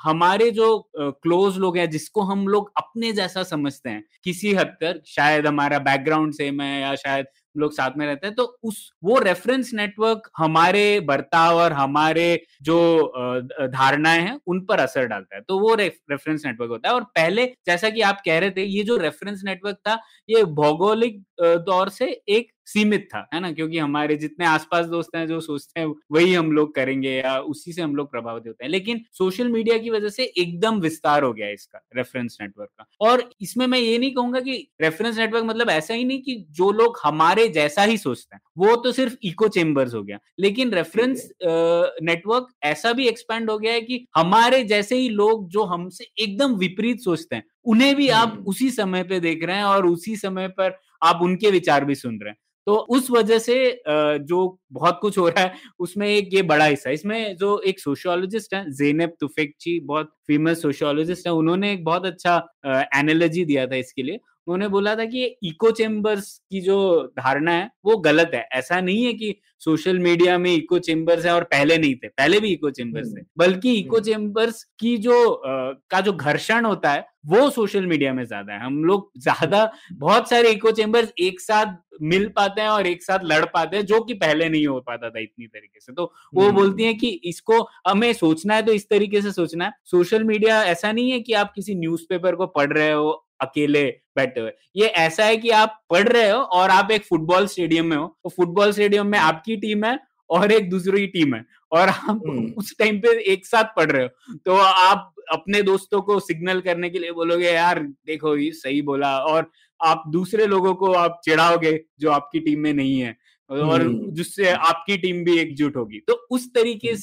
हमारे 0.00 0.50
जो 0.50 0.68
क्लोज 0.96 1.58
लोग 1.58 1.76
हैं, 1.78 1.88
जिसको 1.90 2.22
हम 2.22 2.46
लोग 2.48 2.70
अपने 2.76 3.12
जैसा 3.12 3.42
समझते 3.44 3.90
हैं, 3.90 4.04
किसी 4.24 4.54
हद 4.54 4.76
तक, 4.82 5.02
शायद 5.06 5.46
हमारा 5.46 5.78
बैकग्राउंड 5.80 6.32
सेम 6.34 6.60
है 6.60 6.80
या 6.80 6.94
शायद 6.96 7.26
लोग 7.56 7.72
साथ 7.72 7.90
में 7.98 8.04
रहते 8.06 8.26
हैं 8.26 8.34
तो 8.36 8.44
उस, 8.62 8.90
वो 9.04 9.18
रेफरेंस 9.18 9.70
नेटवर्क 9.74 10.28
हमारे 10.36 11.00
बर्ताव 11.00 11.56
और 11.56 11.72
हमारे 11.72 12.26
जो 12.62 13.12
धारणाएँ 13.68 14.20
हैं, 14.20 14.38
उन 14.46 14.60
पर 14.60 14.80
असर 14.80 15.06
डालता 15.06 15.36
है। 15.36 15.42
तो 15.42 15.58
वो 15.58 15.74
रेफरेंस 15.74 16.42
नेटवर्क 16.46 16.70
होता 16.70 16.88
है। 16.88 16.94
और 16.94 17.04
पहले, 17.16 17.46
जैसा 17.66 17.90
कि 17.90 18.00
आप 18.00 18.20
कह 18.26 18.38
रहे 18.38 18.50
थे, 18.50 18.64
ये 18.64 18.82
जो 18.82 18.96
रेफरेंस 18.96 19.42
नेटवर्क 19.44 19.76
था, 19.88 19.98
ये 20.28 20.44
भौगोलिक 20.44 21.22
दौर 21.40 21.88
से 21.88 22.06
एक 22.28 22.52
सीमित 22.66 23.08
था, 23.14 23.26
है 23.34 23.40
ना? 23.40 23.50
क्योंकि 23.52 23.78
हमारे 23.78 24.16
जितने 24.16 24.46
आसपास 24.46 24.86
दोस्त 24.86 25.16
हैं, 25.16 25.26
जो 25.26 25.40
सोचते 25.40 25.80
हैं, 25.80 25.86
वही 26.12 26.34
हम 26.34 26.50
लोग 26.52 26.74
करेंगे 26.74 27.10
या 27.12 27.38
उसी 27.40 27.72
से 27.72 27.82
हम 27.82 27.94
लोग 27.96 28.10
प्रभावित 28.10 28.44
होते 28.46 28.64
हैं। 28.64 28.70
लेकिन 28.70 29.00
सोशल 29.12 29.35
मीडिया 29.44 29.76
की 29.78 29.90
वजह 29.90 30.08
से 30.08 30.24
एकदम 30.38 30.78
विस्तार 30.80 31.22
हो 31.22 31.32
गया 31.32 31.48
इसका 31.48 31.80
रेफरेंस 31.96 32.36
नेटवर्क 32.40 32.70
का। 32.70 32.86
और 33.00 33.28
इसमें 33.40 33.66
मैं 33.66 33.78
ये 33.78 33.98
नहीं 33.98 34.14
कहूँगा 34.14 34.40
कि 34.40 34.56
रेफरेंस 34.80 35.18
नेटवर्क 35.18 35.44
मतलब 35.44 35.70
ऐसा 35.70 35.94
ही 35.94 36.04
नहीं 36.04 36.20
कि 36.22 36.34
जो 36.50 36.70
लोग 36.72 36.98
हमारे 37.04 37.48
जैसा 37.48 37.82
ही 37.82 37.96
सोचते 37.98 38.36
हैं 38.36 38.40
वो 38.58 38.76
तो 38.76 38.92
सिर्फ़ 38.92 39.16
इको 39.22 39.48
चेम्बर्स 39.48 39.94
हो 39.94 40.02
गया। 40.02 40.18
लेकिन 40.38 40.72
रेफरेंस 40.72 41.28
नेटवर्क 41.42 42.48
ऐसा 42.64 42.92
भी 42.92 43.08
एक्सपेंड 43.08 43.50
हो 43.50 43.58
गया 43.58 43.72
है 43.72 43.80
कि 43.80 44.06
हमारे 44.16 44.62
जैसे 44.64 44.96
ही 44.96 45.08
लोग 45.08 45.48
जो 45.50 45.64
हमसे 45.64 46.06
एकदम 46.18 46.54
विपरीत 46.56 47.00
सोचते 47.00 47.36
हैं 47.36 47.44
उन्हें 47.64 47.94
भी 47.96 48.08
आप 48.08 48.28
हम्म। 48.28 48.44
उसी 48.44 48.70
समय 48.70 49.02
पे 49.02 49.20
देख 49.20 49.44
रहे 49.44 49.56
हैं 49.56 49.64
और 49.64 49.86
उसी 49.86 50.16
समय 50.16 50.48
पर 50.48 50.78
आप 51.02 51.20
उनके 51.22 51.50
विचार 51.50 51.84
भी 51.84 51.94
सुन 51.94 52.18
रहे 52.18 52.30
हैं। 52.30 52.38
तो 52.66 52.74
उस 52.90 53.10
वजह 53.10 53.38
से 53.38 53.56
जो 53.88 54.38
बहुत 54.72 54.98
कुछ 55.02 55.18
हो 55.18 55.28
रहा 55.28 55.40
है, 55.40 55.52
उसमें 55.80 56.06
एक 56.08 56.30
ये 56.34 56.42
बड़ा 56.44 56.64
हिस्सा 56.64 56.90
इसमें 56.90 57.36
जो 57.36 57.58
एक 57.66 57.80
सोशियोलॉजिस्ट 57.80 58.54
है, 58.54 58.64
जेनेब 58.72 59.12
तुफेक्ची 59.20 59.78
बहुत 59.82 60.10
फ़ेमस 60.28 60.62
सोशियोलॉजिस्ट 60.62 61.26
है, 61.26 61.32
उन्होंने 61.34 61.72
एक 61.72 61.84
बहुत 61.84 62.06
अच्छा 62.06 62.36
एनालॉजी 62.98 63.44
दिया 63.44 63.66
था 63.66 63.76
इसके 63.76 64.02
लिए। 64.02 64.18
उन्होंने 64.46 64.68
बोला 64.68 64.94
था 64.96 65.04
कि 65.06 65.24
इको 65.44 65.70
चेम्बर्स 65.72 66.36
की 66.50 66.60
जो 66.60 66.78
धारणा 67.18 67.52
है 67.52 67.70
वो 67.84 67.96
गलत 67.98 68.30
है। 68.34 68.46
ऐसा 68.52 68.80
नहीं 68.80 69.04
है 69.04 69.12
कि 69.14 69.34
सोशल 69.60 69.98
मीडिया 69.98 70.36
में 70.38 70.52
इको 70.54 70.78
चेम्बर्स 70.80 71.24
है 71.26 71.32
और 71.34 71.44
पहले 71.44 71.76
नहीं 71.78 71.94
थे। 71.94 72.08
पहले 72.08 72.40
भी 72.40 72.48
इको 72.52 72.70
चेम्बर्स 72.70 73.06
थे। 73.06 73.20
हम्म। 73.20 73.26
बल्कि 73.38 73.72
इको 73.74 74.00
चेम्बर्स 74.00 74.54
हम्म। 74.56 74.76
की 74.80 74.96
जो 74.98 75.14
आ, 75.30 75.72
का 75.90 76.00
जो 76.00 76.12
घर्षण 76.12 76.64
होता 76.64 76.90
है 76.92 77.06
वो 77.26 77.48
सोशल 77.50 77.86
मीडिया 77.86 78.12
में 78.14 78.24
ज़्यादा 78.24 78.52
है। 78.52 78.60
हम 78.60 78.84
लोग 78.84 79.10
ज़्यादा 79.18 79.70
बहुत 79.94 80.28
सारे 80.30 80.50
इको 80.50 80.70
चेम्बर्स 80.72 81.12
एक 81.20 81.40
साथ 81.40 81.76
मिल 82.02 82.26
पाते 82.36 82.60
हैं 82.60 82.68
और 82.68 82.86
एक 82.86 83.02
साथ 83.02 83.18
लड़ 83.24 83.44
पाते 83.44 83.76
हैं 83.76 83.84
जो 83.86 84.00
कि 84.00 84.14
पहले 84.16 84.48
नहीं 84.48 84.66
हो 84.66 84.80
पाता 84.80 85.10
था 85.10 85.20
इतनी 85.20 85.46
तरीके 85.46 85.80
से। 85.80 85.92
तो 85.92 86.12
वो 86.34 86.42
हम्म। 86.42 86.54
बोलती 86.56 86.84
है 86.84 86.94
कि 86.94 87.08
इसको 87.24 87.60
हमें 87.88 88.12
सोचना 88.12 88.54
है 88.54 88.62
तो 88.62 88.72
इस 88.72 88.88
तरीके 88.90 89.22
से 89.22 89.32
सोचना 89.32 89.64
है। 89.64 89.72
सोशल 89.84 90.24
मीडिया 90.24 90.62
ऐसा 90.64 90.92
नहीं 90.92 91.10
है 91.10 91.20
कि 91.20 91.32
आप 91.34 91.52
किसी 91.54 91.74
न्यूज़पेपर 91.74 92.34
को 92.34 92.46
पढ़ 92.48 92.72
रहे 92.72 92.92
हो 92.92 93.22
अकेले 93.40 93.84
बैठे 94.16 94.40
हुए 94.40 94.52
ये 94.76 94.86
ऐसा 94.86 95.24
है 95.24 95.36
कि 95.36 95.50
आप 95.50 95.82
पढ़ 95.90 96.08
रहे 96.08 96.30
हो 96.30 96.38
और 96.38 96.70
आप 96.70 96.90
एक 96.90 97.04
फुटबॉल 97.04 97.46
स्टेडियम 97.46 97.86
में 97.86 97.96
हो 97.96 98.18
तो 98.24 98.30
फुटबॉल 98.30 98.72
स्टेडियम 98.72 99.06
में 99.06 99.18
आपकी 99.18 99.56
टीम 99.56 99.84
है 99.84 99.98
और 100.30 100.52
एक 100.52 100.70
दूसरी 100.70 101.06
टीम 101.06 101.34
है 101.34 101.44
और 101.72 101.88
आप। 101.88 102.54
उस 102.58 102.78
टाइम 102.78 102.98
पे 102.98 103.20
एक 103.32 103.46
साथ 103.46 103.64
पढ़ 103.64 103.90
रहे 103.90 104.02
हो 104.02 104.34
तो 104.46 104.56
आप 104.56 105.12
अपने 105.32 105.62
दोस्तों 105.62 106.02
को 106.02 106.20
सिग्नल 106.20 106.60
करने 106.60 106.90
के 106.90 106.98
लिए 106.98 107.12
बोलोगे 107.12 107.50
यार 107.50 107.78
देखो 107.80 108.36
ये 108.36 108.52
सही 108.52 108.82
बोला 108.82 109.18
और 109.18 109.50
आप 109.82 110.02
दूसरे 110.08 110.46
लोगों 110.46 110.74
को 110.74 110.92
आप 110.92 111.20
चिढ़ाओगे 111.24 111.84
जो 112.00 112.10
आपकी 112.10 112.40
टीम 112.40 112.60
में 112.60 112.74
नहीं 112.74 113.00
है 113.00 113.18
और। 113.50 113.82
जिससे 114.10 114.50
आपकी 114.50 114.96
टीम 114.96 115.24
भी 115.24 115.38
एकजुट 115.38 115.76
होगी 115.76 115.98
तो 115.98 116.26
उस 116.30 116.54
तरीके 116.54 116.88
हम्म। 116.88 116.96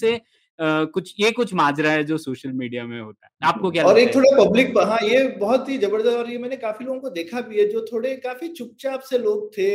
कुछ 0.59 1.13
ये 1.19 1.29
कुछ 1.31 1.53
माजरा 1.53 1.91
है 1.91 2.03
जो 2.03 2.17
सोशल 2.17 2.51
मीडिया 2.51 2.83
में 2.83 2.99
होता 3.01 3.25
है। 3.25 3.47
आपको 3.47 3.71
क्या 3.71 3.83
और 3.83 3.99
एक 3.99 4.13
थोड़ा 4.15 4.31
पब्लिक 4.37 4.77
हाँ 4.79 4.97
ये 5.03 5.23
बहुत 5.39 5.69
ही 5.69 5.77
ज़बरदस्त 5.77 6.17
और 6.17 6.29
ये 6.31 6.37
मैंने 6.37 6.55
काफ़ी 6.55 6.85
लोगों 6.85 6.99
को 6.99 7.09
देखा 7.09 7.41
भी 7.41 7.59
है 7.59 7.67
जो 7.69 7.85
थोड़े 7.91 8.15
काफ़ी 8.17 8.47
चुपचाप 8.49 9.01
से 9.01 9.17
लोग 9.17 9.49
थे 9.57 9.69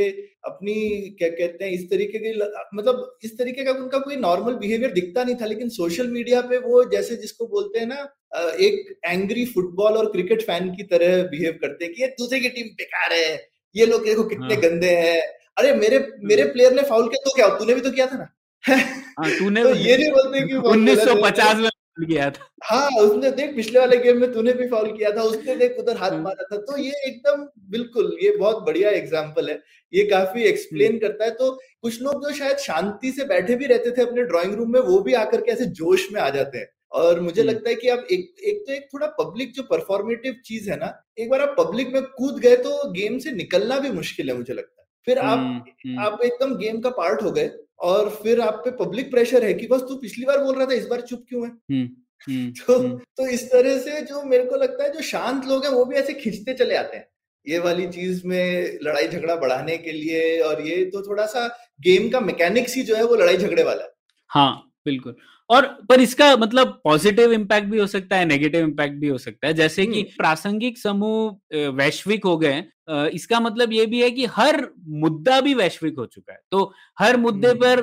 अपनी 0.45 0.75
क्या 1.19 1.29
कहते 1.29 1.65
हैं 1.65 1.73
इस 1.73 1.89
तरीके 1.91 2.19
के 2.19 2.33
मतलब 2.75 3.19
इस 3.25 3.37
तरीके 3.39 3.65
का 3.65 3.73
उनका 3.73 3.99
कोई 3.99 4.17
नॉर्मल 4.17 4.55
बिहेवियर 4.55 4.93
दिखता 4.93 5.25
नहीं 5.25 5.37
था 5.37 5.47
लेकिन 5.47 5.69
सोशल 5.71 6.07
मीडिया 6.11 6.41
पे 6.43 6.59
वो 6.59 6.85
जैसे 6.91 7.17
जिसको 7.17 7.47
बोलते 7.47 7.79
हैं 7.79 7.87
ना 7.87 8.01
एक 8.61 8.99
एंग्री 9.07 9.45
फुटबॉल 9.47 9.97
और 9.97 10.11
क्रिकेट 10.13 10.43
फ़ैन 10.43 10.71
की 10.75 10.83
तरह 10.87 11.23
बिहेव 11.29 11.59
करते 11.61 11.85
हैं 11.85 11.95
कि 11.95 12.03
ये 12.03 12.09
दूसरे 12.19 12.41
की 12.41 12.49
टीम 12.49 12.75
बेकार 12.77 13.13
है 13.13 13.35
ये 13.75 13.87
लोग 13.87 14.05
देखो 14.05 14.23
कितने 14.25 14.55
हाँ। 14.55 14.63
गंदे 14.63 14.91
हैं। 14.97 15.21
अरे 15.59 15.73
मेरे 15.75 15.99
मेरे 16.25 16.45
प्लेयर 16.45 16.73
ने 16.73 16.83
फाउल 16.89 17.09
किया 17.09 17.23
तो 17.25 17.35
क्या? 17.37 17.49
तूने 17.59 17.75
भी 17.75 17.81
तो 17.81 17.91
किया 17.91 18.07
था 18.07 18.17
ना। 18.17 18.23
हाँ, 18.23 18.35
तूने 18.65 19.63
तो 19.65 19.75
ये 19.75 19.97
नहीं 19.97 20.11
बोलते 20.11 20.47
कि 20.49 20.55
उन्नीस 20.69 21.05
सौ 21.05 21.15
पचास 21.23 21.57
में 21.57 21.71
किया 22.01 22.29
था। 22.31 22.49
हाँ 22.65 22.89
उसने 23.01 23.31
देख 23.31 23.55
पिछले 23.57 23.79
वाले 23.79 23.97
गेम 23.97 24.21
में 24.21 24.33
तूने 24.33 24.53
भी 24.53 24.67
फाउल 24.69 24.91
किया 24.93 25.11
था 25.11 25.23
उसने 25.23 25.55
देख 25.57 25.77
उधर 25.79 25.97
हाथ 25.97 26.11
हाँ। 26.11 26.21
मारा 26.21 26.45
था। 26.53 26.57
तो 26.57 26.77
ये 26.79 26.93
एकदम 27.07 27.47
बिल्कुल 27.71 28.17
ये 28.23 28.37
बहुत 28.37 28.63
बढ़िया 28.67 28.91
एग्ज़ाम्पल 28.91 29.49
है। 29.51 29.61
ये 29.93 30.05
काफ़ी 30.05 30.43
एक्सप्लेन 30.45 30.91
हम्म। 30.91 30.99
करता 30.99 31.25
है। 31.25 31.31
तो 31.31 31.51
कुछ 31.83 32.01
लोग 32.03 32.25
जो 32.25 32.35
शायद 32.35 32.57
शांति 32.59 33.13
से 33.13 33.25
बैठे 33.25 33.57
भी 33.57 33.67
रहते 33.67 33.91
थे 33.91 34.03
अपने 34.03 34.23
ड्राइंग 34.25 34.55
रूम 34.55 34.73
में 34.73 34.81
वो 34.81 34.99
भी 35.01 35.15
आकर 35.15 35.41
के 35.41 35.53
ऐसे 35.53 35.67
जोश 35.81 36.07
में 36.13 36.21
आ 36.21 36.29
जाते 36.31 36.59
हैं। 36.59 36.69
और 36.93 37.21
मुझे 37.21 37.41
हम्म। 37.41 37.51
लगता 37.51 37.71
है 37.71 37.75
कि 37.75 37.89
आप 37.89 38.07
एक 38.13 38.35
एक 38.45 38.65
तो 38.67 38.73
एक 38.73 38.89
थोड़ा 38.95 39.07
पब्लिक 39.21 39.53
जो 39.55 39.63
परफॉर्मेटिव 39.63 40.37
चीज़ 40.45 40.71
है 40.71 40.77
ना 40.77 40.93
एक 41.19 41.31
बार 41.31 41.41
आप 41.41 41.55
पब्लिक 41.59 41.93
में 41.93 42.03
कूद 42.03 42.39
गए 42.39 42.57
तो 42.57 42.91
गेम 42.93 43.19
से 43.19 43.33
निकलना 43.33 43.79
भी 43.79 43.91
मुश्किल 43.91 44.31
है 44.31 44.37
मुझे 44.37 44.55
लगता 44.55 44.83
है। 44.83 44.87
फिर 45.07 45.19
आप 45.19 45.39
हम्म, 45.39 45.99
आप 46.01 46.21
एकदम 46.25 46.55
गेम 46.57 46.81
का 46.81 46.91
पार्ट 46.91 47.23
हो 47.23 47.31
गए। 47.31 47.51
और 47.81 48.09
फिर 48.23 48.41
आप 48.41 48.63
पे 48.65 48.71
पब्लिक 48.71 49.11
प्रेशर 49.11 49.45
है 49.45 49.55
कि 49.55 49.67
बस 49.67 49.81
तू 49.81 49.97
पिछली 49.97 50.25
बार 50.25 50.39
बोल 50.45 50.57
रहा 50.57 50.67
था 50.67 50.73
इस 50.73 50.87
बार 50.87 51.01
चुप 51.01 51.25
क्यों 51.29 51.45
है? 51.47 51.51
हुँ, 51.51 51.85
हुँ, 52.29 52.51
तो 52.67 52.79
हुँ. 52.79 52.99
तो 53.17 53.27
इस 53.27 53.45
तरह 53.47 53.79
से 53.79 54.01
जो 54.01 54.23
मेरे 54.23 54.45
को 54.45 54.57
लगता 54.57 54.85
है 54.85 54.93
जो 54.93 55.01
शांत 55.01 55.47
लोग 55.47 55.65
हैं 55.65 55.73
वो 55.73 55.85
भी 55.85 55.97
ऐसे 55.97 56.15
खींचते 56.15 56.55
चले 56.55 56.77
आते 56.77 56.97
हैं। 56.97 57.09
ये 57.47 57.59
वाली 57.59 57.87
चीज़ 57.87 58.27
में 58.27 58.79
लड़ाई 58.83 59.09
झगड़ा 59.09 59.37
बढ़ाने 59.37 59.77
के 59.77 59.93
लिए 59.93 60.41
और 60.41 60.67
ये 60.67 60.85
तो 60.85 61.03
थोड़ा 61.03 61.27
सा 61.27 61.47
गेम 61.81 62.09
का 62.09 62.21
मैकेनिक्स 62.21 62.77
ही 62.77 62.83
जो 62.83 62.97
है 62.97 63.05
वो 63.05 63.15
लड़ाई 63.15 63.37
झगड़े 63.37 63.63
वाला 63.63 63.83
है। 63.83 63.91
हाँ 64.31 64.73
बिल्कुल। 64.85 65.17
और 65.51 65.67
पर 65.89 66.01
इसका 66.01 66.37
मतलब 66.37 66.81
पॉजिटिव 66.85 67.33
इम्पैक्ट 67.33 67.69
भी 67.69 67.79
हो 67.79 67.87
सकता 67.87 68.17
है 68.17 68.25
नेगेटिव 68.25 68.65
इम्पैक्ट 68.65 68.95
भी 68.95 69.09
हो 69.09 69.19
सकता 69.19 69.47
है। 69.47 69.55
जैसे 69.55 69.87
कि 69.87 70.03
प्रासंगिक 70.03 70.79
समूह 70.79 71.69
वैश्विक 71.71 72.25
हो 72.25 72.37
गए 72.39 72.65
इसका 72.89 73.41
मतलब 73.41 73.73
ये 73.73 73.85
भी 73.87 74.01
है 74.03 74.11
कि 74.11 74.25
हर 74.27 74.67
मुद्दा 75.01 75.41
भी 75.41 75.55
वैश्विक 75.55 75.99
हो 75.99 76.07
चुका 76.07 76.33
है। 76.33 76.39
तो 76.51 76.73
हर 76.99 77.17
मुद्दे 77.17 77.49
हम्म। 77.49 77.59
पर 77.61 77.81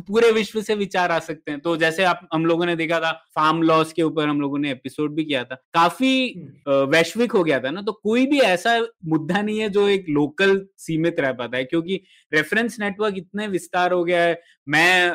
पूरे 0.00 0.30
विश्व 0.32 0.60
से 0.62 0.74
विचार 0.74 1.12
आ 1.12 1.18
सकते 1.18 1.50
हैं। 1.50 1.60
तो 1.60 1.76
जैसे 1.76 2.04
आप 2.04 2.20
हम 2.34 2.46
लोगों 2.46 2.66
ने 2.66 2.76
देखा 2.76 3.00
था 3.00 3.10
फार्म 3.36 3.62
लॉस 3.62 3.92
के 3.92 4.02
ऊपर 4.02 4.28
हम 4.28 4.40
लोगों 4.40 4.58
ने 4.58 4.70
एपिसोड 4.70 5.14
भी 5.14 5.24
किया 5.24 5.44
था। 5.44 5.54
काफ़ी 5.74 6.32
हम्म। 6.32 6.90
वैश्विक 6.90 7.32
हो 7.32 7.44
गया 7.44 7.60
था 7.60 7.70
ना 7.70 7.82
तो 7.82 7.92
कोई 7.92 8.26
भी 8.26 8.40
ऐसा 8.40 8.78
मुद्दा 9.06 9.42
नहीं 9.42 9.58
है 9.58 9.68
जो 9.68 9.88
एक 9.88 10.06
लोकल 10.08 10.60
सीमित 10.78 11.20
रह 11.20 11.32
पाता 11.32 11.56
है 11.56 11.64
क्योंकि 11.64 12.00
रेफरेंस 12.32 12.78
नेटवर्क 12.80 13.14
इतने 13.18 13.46
विस्तार 13.48 13.92
हो 13.92 14.04
गया 14.04 14.22
है। 14.22 14.40
मैं 14.68 15.10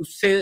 उससे 0.00 0.32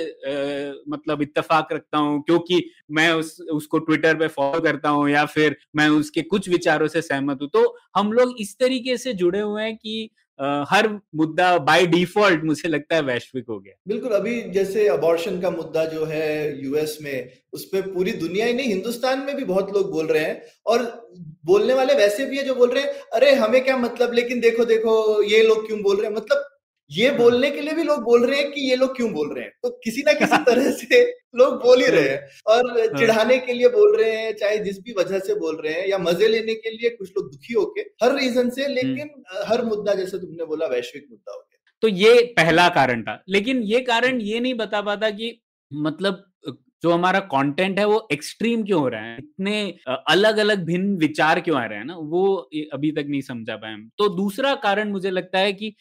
मतलब 0.89 1.21
इत्तेफाक 1.23 1.69
रखता 1.73 1.99
हूँ 1.99 2.23
क्योंकि 2.23 2.63
मैं 2.91 3.11
उस 3.13 3.41
उसको 3.53 3.79
ट्विटर 3.79 4.15
पे 4.15 4.29
फॉलो 4.29 4.61
करता 4.61 4.89
हूँ 4.89 5.09
या 5.11 5.25
फिर 5.27 5.57
मैं 5.77 5.89
उसके 5.91 6.23
कुछ 6.23 6.49
विचारों 6.49 6.89
से 6.89 7.03
सहमत 7.03 7.39
हूँ। 7.43 7.49
तो 7.49 7.77
हम 7.97 8.13
लोग 8.13 8.30
इस 8.39 8.59
तरीके 8.59 8.97
से 8.97 9.13
जुड़े 9.13 9.41
हुए 9.41 9.63
हैं 9.63 9.77
कि 9.77 10.11
Uh, 10.41 10.65
हर 10.69 11.01
मुद्दा 11.15 11.59
बाय 11.59 11.87
डिफ़ॉल्ट 11.87 12.45
मुझे 12.45 12.69
लगता 12.69 12.97
है 12.97 13.03
वैश्विक 13.03 13.45
हो 13.49 13.61
गया। 13.61 13.75
बिल्कुल 13.89 14.11
अभी 14.11 14.43
जैसे 14.43 14.89
अबॉर्शन 14.89 15.41
का 15.41 15.51
मुद्दा 15.51 15.85
जो 15.85 16.05
है 16.05 16.63
यूएस 16.65 16.99
में 17.03 17.31
उस 17.53 17.65
पर 17.65 17.81
पूरी 17.81 18.13
दुनिया 18.13 18.47
ही 18.47 18.53
नहीं 18.53 18.69
हिंदुस्तान 18.69 19.19
में 19.19 19.37
भी 19.37 19.45
बहुत 19.45 19.77
लोग 19.77 19.93
बोल 19.93 20.07
रहे 20.07 20.25
हैं 20.25 20.43
और 20.67 21.09
बोलने 21.45 21.75
वाले 21.75 21.95
वैसे 21.95 22.27
भी 22.27 22.37
है 22.39 22.45
जो 22.45 22.55
बोल 22.55 22.71
रहे 22.71 22.83
हैं 22.83 22.91
अरे 22.91 23.35
हमें 23.35 23.65
क्या 23.65 23.77
मतलब? 23.77 24.13
लेकिन 24.13 24.41
देखो 24.41 24.65
देखो 24.65 25.23
ये 25.23 25.43
लोग 25.43 25.67
क्यों 25.67 25.83
बोल 25.83 25.97
रहे 25.97 26.07
हैं? 26.07 26.17
मतलब 26.17 26.50
ये 26.91 27.11
बोलने 27.11 27.51
के 27.51 27.61
लिए 27.61 27.73
भी 27.73 27.83
लोग 27.83 28.03
बोल 28.03 28.27
रहे 28.27 28.41
हैं 28.41 28.51
कि 28.53 28.61
ये 28.71 28.77
लोग 28.77 28.97
क्यों 28.97 29.13
बोल 29.13 29.35
रहे 29.35 29.45
हैं? 29.45 29.53
तो 29.63 29.71
किसी 29.85 30.03
ना 30.03 30.13
किसी 30.13 30.37
तरह 30.37 30.71
से 30.71 31.03
लोग 31.37 31.55
बोल 31.55 31.83
ही 31.83 31.87
रहे 31.87 32.09
हैं। 32.09 32.29
और 32.47 32.97
चिढ़ाने 32.99 33.39
के 33.39 33.53
लिए 33.53 33.69
बोल 33.69 33.97
रहे 33.97 34.11
हैं 34.13 34.33
चाहे 34.35 34.59
जिस 34.59 34.81
भी 34.81 34.95
वजह 34.99 35.19
से 35.19 35.35
बोल 35.35 35.57
रहे 35.57 35.75
हैं 35.75 35.89
या 35.89 35.99
मज़े 35.99 36.29
लेने 36.29 36.55
के 36.55 36.71
लिए 36.71 36.91
कुछ 36.91 37.11
लोग 37.11 37.31
दुखी 37.33 37.55
होके 37.55 37.81
हर 37.81 38.15
रीजन 38.19 38.51
से 38.51 38.69
लेकिन 38.69 39.11
हर 39.47 39.65
मुद्दा 39.65 39.95
जैसे 39.95 40.19
तुमने 40.19 40.45
बोला 40.45 40.67
वैश्विक 40.67 41.07
मुद्दा 41.11 41.33
हो 41.33 41.39
गया। 41.39 41.59
तो 41.83 41.89
ये 41.89 42.23
पहला 42.37 42.69
कारण 42.69 43.03
था। 43.03 43.23
लेकिन 43.29 43.63
ये 43.63 43.81
कारण 43.81 44.21
ये 44.21 44.41
नहीं 44.41 44.55
बता 44.55 44.81
पाता 44.81 45.11
कि 45.11 45.41
मतलब 45.75 46.30
जो 46.83 46.93
हमारा 46.93 47.21
कंटेंट 47.31 47.79
है 47.79 47.85
वो 47.85 48.07
एक्सट्रीम 48.13 48.63
क्यों 48.65 48.81
हो 48.81 48.89
रहा 48.89 49.01
है? 49.03 49.17
इतने 49.19 49.75
अलग 50.09 50.37
अलग 50.39 50.65
भिन्न 50.67 50.97
विचार 50.99 51.41
क्यों 51.41 51.59
आ 51.59 51.65
रहे 51.65 51.79
हैं 51.79 51.85
ना? 51.85 51.97
वो 51.97 52.35
अभी 52.75 52.91
तक 52.93 53.07
नहीं 53.09 53.21
समझा 53.23 53.57
पाए 53.57 53.73
हम। 53.73 53.91
तो 53.99 54.09
दूसरा 54.17 54.55
कारण 54.63 54.91
मुझे 54.93 55.11
लगता 55.11 55.39
है 55.39 55.53
कि 55.53 55.75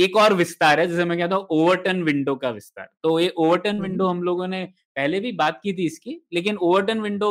एक 0.00 0.16
और 0.16 0.34
विस्तार 0.34 0.80
है 0.80 0.86
जैसे 0.86 1.04
मैं 1.04 1.18
कहता 1.18 1.36
हूँ 1.36 1.46
ओवरटन 1.52 2.02
विंडो 2.02 2.34
का 2.36 2.50
विस्तार। 2.50 2.88
तो 3.02 3.18
ये 3.20 3.32
ओवरटन। 3.38 3.80
विंडो 3.80 4.06
हम 4.06 4.22
लोगों 4.22 4.46
ने 4.48 4.64
पहले 4.96 5.20
भी 5.20 5.32
बात 5.34 5.60
की 5.62 5.72
थी 5.72 5.86
इसकी 5.86 6.20
लेकिन 6.32 6.56
ओवरटन 6.56 7.00
विंडो 7.00 7.30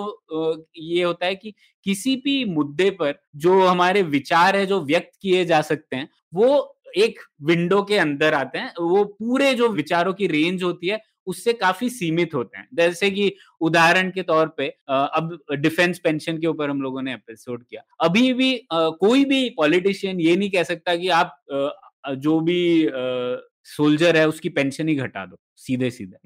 ये 0.78 1.04
होता 1.04 1.26
है 1.26 1.36
कि 1.36 1.54
किसी 1.86 2.16
भी 2.16 2.44
मुद्दे 2.46 2.90
पर 2.92 3.14
जो 3.36 3.62
हमारे 3.62 4.02
विचार 4.04 4.56
है 4.56 4.66
जो 4.66 4.80
व्यक्त 4.82 5.12
किए 5.22 5.46
जा 5.46 5.62
सकते 5.62 5.96
हैं 5.96 6.10
वो 6.34 6.50
एक 6.98 7.20
विंडो 7.44 7.82
के 7.84 7.98
अंदर 7.98 8.34
आते 8.34 8.58
हैं, 8.58 8.74
वो 8.82 9.04
पूरे 9.06 9.54
जो 9.54 9.70
विचारों 9.70 10.14
की 10.14 10.28
रेंज 10.28 10.64
होती 10.64 10.88
है, 10.88 11.02
उससे 11.28 11.54
काफ़ी 11.54 11.90
सीमित 11.90 12.34
होते 12.36 12.58
हैं। 12.58 12.68
जैसे 12.74 13.10
कि 13.12 13.32
उदाहरण 13.62 14.10
के 14.12 14.22
तौर 14.24 14.48
पे 14.58 14.68
अब 14.90 15.38
डिफेंस 15.54 16.00
पेंशन 16.00 16.38
के 16.38 16.48
ऊपर 16.48 16.70
हम 16.70 16.82
लोगों 16.82 17.02
ने 17.02 17.14
एपिसोड 17.14 17.64
किया। 17.64 17.84
अभी 18.02 18.34
भी 18.34 18.56
कोई 18.72 19.26
भी 19.26 19.50
पॉलिटिशियन 19.58 20.20
ये 20.22 20.36
नहीं 20.36 20.50
कह 20.52 20.64
सकता 20.64 20.96
कि 20.96 21.10
आप 21.10 21.40
जो 22.08 22.40
भी 22.40 22.86
सोल्जर 23.66 24.18
है 24.18 24.28
उसकी 24.28 24.50
पेंशन 24.50 24.88
ही 24.88 24.96
घटा 24.96 25.26
दो 25.26 25.38
सीधे 25.58 25.90
सीधे 25.92 26.18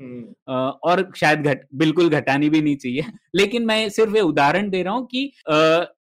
और 0.84 1.12
शायद 1.16 1.44
घट 1.44 1.62
बिल्कुल 1.76 2.10
घटानी 2.10 2.50
भी 2.50 2.62
नहीं 2.62 2.76
चाहिए। 2.78 3.04
लेकिन 3.36 3.66
मैं 3.66 3.88
सिर्फ़ 3.90 4.16
ये 4.16 4.22
उदाहरण 4.24 4.70
दे 4.70 4.82
रहा 4.84 4.94
हूँ 4.94 5.08
कि 5.08 5.32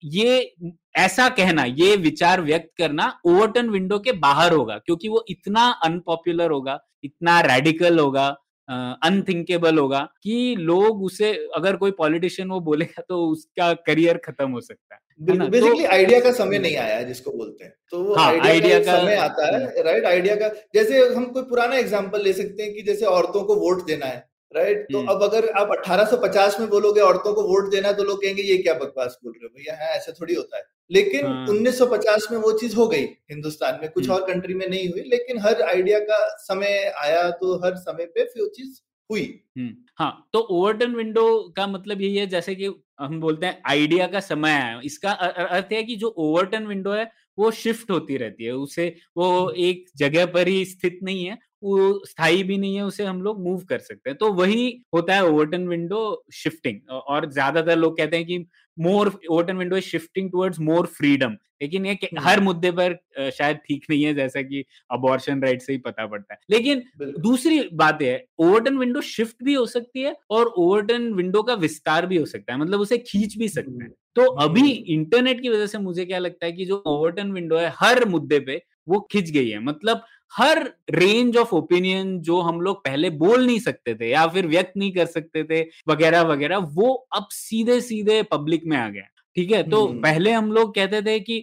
ये 0.05 0.53
ऐसा 0.97 1.27
कहना 1.31 1.63
ये 1.77 1.95
विचार 1.97 2.41
व्यक्त 2.41 2.69
करना 2.77 3.07
ओवरटन 3.25 3.69
विंडो 3.69 3.99
के 3.99 4.11
बाहर 4.19 4.53
होगा 4.53 4.77
क्योंकि 4.77 5.09
वो 5.09 5.23
इतना 5.29 5.67
अनपॉपुलर 5.85 6.51
होगा 6.51 6.79
इतना 7.03 7.39
रेडिकल 7.43 7.99
होगा 7.99 8.27
अनथिंकेबल 8.69 9.77
होगा 9.79 9.99
कि 10.23 10.55
लोग 10.59 11.03
उसे 11.03 11.31
अगर 11.57 11.75
कोई 11.75 11.91
पॉलिटिशियन 11.93 12.49
वो 12.49 12.59
बोलेगा 12.61 13.03
तो 13.09 13.25
उसका 13.27 13.73
करियर 13.87 14.17
खत्म 14.25 14.49
हो 14.51 14.61
सकता 14.61 14.95
है। 14.95 15.01
बेसिकली 15.19 15.83
आइडिया 15.85 16.19
का 16.19 16.31
समय 16.31 16.59
नहीं 16.59 16.75
आया 16.77 16.95
है 16.97 17.05
जिसको 17.05 17.31
बोलते 17.31 17.63
हैं। 17.63 17.73
तो 17.91 18.03
वो 18.03 18.15
हाँ 18.15 18.31
आइडिया 18.39 18.79
का 18.79 18.85
का 18.85 18.97
समय 18.99 19.15
आता 19.15 19.45
है 19.57 19.83
राइट 19.83 20.05
आइडिया 20.05 20.35
का 20.35 20.47
जैसे 20.73 20.99
हम 21.07 21.25
कोई 21.25 21.43
पुराना 21.43 21.75
एग्जांपल 21.75 22.23
ले 22.23 22.33
सकते 22.33 22.63
हैं 22.63 22.73
कि 22.73 22.81
जैसे 22.81 23.05
औरतों 23.05 23.43
को 23.43 23.55
वोट 23.55 23.85
देना 23.85 24.05
है 24.05 24.25
राइट 24.51 24.85
तो 24.91 24.97
हम्म। 24.97 25.09
अब 25.09 25.23
अगर 25.23 25.49
आप 25.49 25.71
1850 25.71 26.59
में 26.59 26.69
बोलोगे 26.69 27.01
औरतों 27.01 27.33
को 27.33 27.41
वोट 27.43 27.71
देना 27.71 27.91
तो 27.91 28.03
लोग 28.03 28.21
कहेंगे 28.23 28.41
ये 28.41 28.57
क्या 28.57 28.73
बकवास 28.73 29.17
बोल 29.23 29.33
रहे 29.33 29.45
हो 29.45 29.49
भैया? 29.57 29.73
है 29.75 29.95
ऐसा 29.97 30.11
थोड़ी 30.11 30.33
होता 30.33 30.57
है। 30.57 30.63
लेकिन 30.91 31.25
हाँ। 31.25 31.45
1950 31.47 32.31
में 32.31 32.37
वो 32.37 32.51
चीज़ 32.51 32.75
हो 32.75 32.87
गई 32.87 33.03
हिंदुस्तान 33.31 33.79
में। 33.81 33.89
कुछ 33.91 34.09
हम्म। 34.09 34.15
और 34.15 34.27
कंट्री 34.27 34.53
में 34.53 34.67
नहीं 34.67 34.89
हुई 34.89 35.01
लेकिन 35.01 35.39
हर 35.39 35.61
आइडिया 35.61 35.99
का 35.99 36.17
समय 36.37 36.93
आया 37.03 37.29
तो 37.31 37.55
हर 37.65 37.75
समय 37.75 38.05
पे 38.05 38.23
फिर 38.23 38.43
वो 38.43 38.47
चीज़ 38.49 38.79
हुई। 39.09 39.39
हम्म, 39.57 39.75
हाँ 39.97 40.29
तो 40.33 40.39
ओवरटन 40.39 40.95
विंडो 40.95 41.53
का 41.57 41.67
मतलब 41.67 42.01
यही 42.01 42.15
है 42.15 42.27
जैसे 42.27 42.55
कि 42.55 42.67
हम 42.99 43.19
बोलते 43.21 43.45
हैं 43.45 43.61
आइडिया 43.67 44.07
का 44.07 44.19
समय 44.21 44.51
आया 44.51 44.79
इसका 44.85 45.11
अर्थ 45.11 45.73
है 45.73 45.83
कि 45.83 45.95
जो 45.95 46.07
ओवरटन 46.19 46.65
विंडो 46.67 46.91
है 46.93 47.09
वो 47.37 47.51
शिफ्ट 47.53 47.91
होती 47.91 48.17
रहती 48.17 48.43
है। 48.43 48.51
उसे 48.53 48.87
वो 49.17 49.49
एक 49.51 49.85
जगह 49.97 50.25
पर 50.27 50.47
ही 50.47 50.63
स्थित 50.65 50.99
नहीं 51.03 51.25
है 51.25 51.37
वो 51.63 51.77
स्थायी 52.05 52.43
भी 52.43 52.57
नहीं 52.57 52.75
है 52.75 52.83
उसे 52.83 53.05
हम 53.05 53.21
लोग 53.21 53.41
मूव 53.43 53.63
कर 53.69 53.79
सकते 53.79 54.09
हैं। 54.09 54.17
तो 54.17 54.31
वही 54.33 54.65
होता 54.95 55.15
है 55.15 55.25
ओवरटन 55.25 55.67
विंडो 55.67 56.01
शिफ्टिंग 56.35 56.89
और 56.91 57.29
ज़्यादातर 57.31 57.77
लोग 57.77 57.97
कहते 57.97 58.17
हैं 58.17 58.25
कि 58.25 58.37
more 58.77 59.11
Overton 59.29 59.57
window 59.57 59.77
is 59.77 59.85
shifting 59.85 60.31
towards 60.31 60.59
more 60.61 60.85
freedom 60.97 61.35
लेकिन 61.61 61.85
ये 61.85 61.93
हम्म। 61.93 62.23
हर 62.23 62.39
मुद्दे 62.39 62.71
पर 62.71 62.97
शायद 63.31 63.57
ठीक 63.57 63.85
नहीं 63.89 64.03
है 64.03 64.13
जैसा 64.13 64.41
कि 64.41 64.63
अबॉर्शन 64.91 65.41
राइट 65.41 65.61
से 65.61 65.73
ही 65.73 65.79
पता 65.79 66.05
पड़ता 66.07 66.33
है। 66.33 66.39
लेकिन 66.49 66.83
दूसरी 67.19 67.59
बात 67.73 68.01
है 68.01 68.25
ओवरटन 68.39 68.77
विंडो 68.77 69.01
शिफ्ट 69.01 69.43
भी 69.43 69.53
हो 69.53 69.65
सकती 69.65 70.01
है 70.01 70.15
और 70.29 70.45
ओवरटन 70.47 71.11
विंडो 71.13 71.43
का 71.43 71.53
विस्तार 71.53 72.05
भी 72.05 72.17
हो 72.17 72.25
सकता 72.25 72.53
है 72.53 72.59
मतलब 72.59 72.79
उसे 72.79 72.97
खींच 72.97 73.37
भी 73.37 73.47
सकते 73.49 73.83
हैं। 73.83 73.91
तो 74.15 74.23
अभी 74.23 74.61
हम्म। 74.61 74.93
इंटरनेट 74.93 75.41
की 75.41 75.49
वजह 75.49 75.67
से 75.67 75.77
मुझे 75.77 76.05
क्या 76.05 76.19
लगता 76.19 76.45
है 76.45 76.51
कि 76.51 76.65
जो 76.65 76.83
ओवरटन 76.87 77.31
विंडो 77.31 77.57
है 77.57 77.73
हर 77.75 78.05
मुद्दे 78.05 78.39
पे 78.39 78.61
वो 78.87 78.99
खिंच 79.11 79.29
गई 79.29 79.49
है। 79.49 79.59
मतलब 79.59 80.01
हर 80.33 80.63
रेंज 80.89 81.37
ऑफ़ 81.37 81.53
ओपिनियन 81.55 82.19
जो 82.21 82.39
हम 82.41 82.61
लोग 82.61 82.83
पहले 82.83 83.09
बोल 83.09 83.45
नहीं 83.45 83.59
सकते 83.59 83.93
थे 83.95 84.09
या 84.09 84.25
फिर 84.27 84.47
व्यक्त 84.47 84.73
नहीं 84.77 84.91
कर 84.91 85.05
सकते 85.05 85.43
थे 85.43 85.61
वगैरह 85.87 86.21
वगैरह 86.21 86.57
वो 86.73 86.93
अब 87.15 87.27
सीधे 87.31 87.79
सीधे 87.81 88.21
पब्लिक 88.23 88.65
में 88.65 88.77
आ 88.77 88.87
गया 88.89 89.03
ठीक 89.37 89.51
है? 89.51 89.61
तो 89.63 89.85
हम्म। 89.85 89.99
पहले 90.01 90.31
हम 90.31 90.51
लोग 90.51 90.73
कहते 90.75 91.01
थे 91.01 91.19
कि 91.19 91.39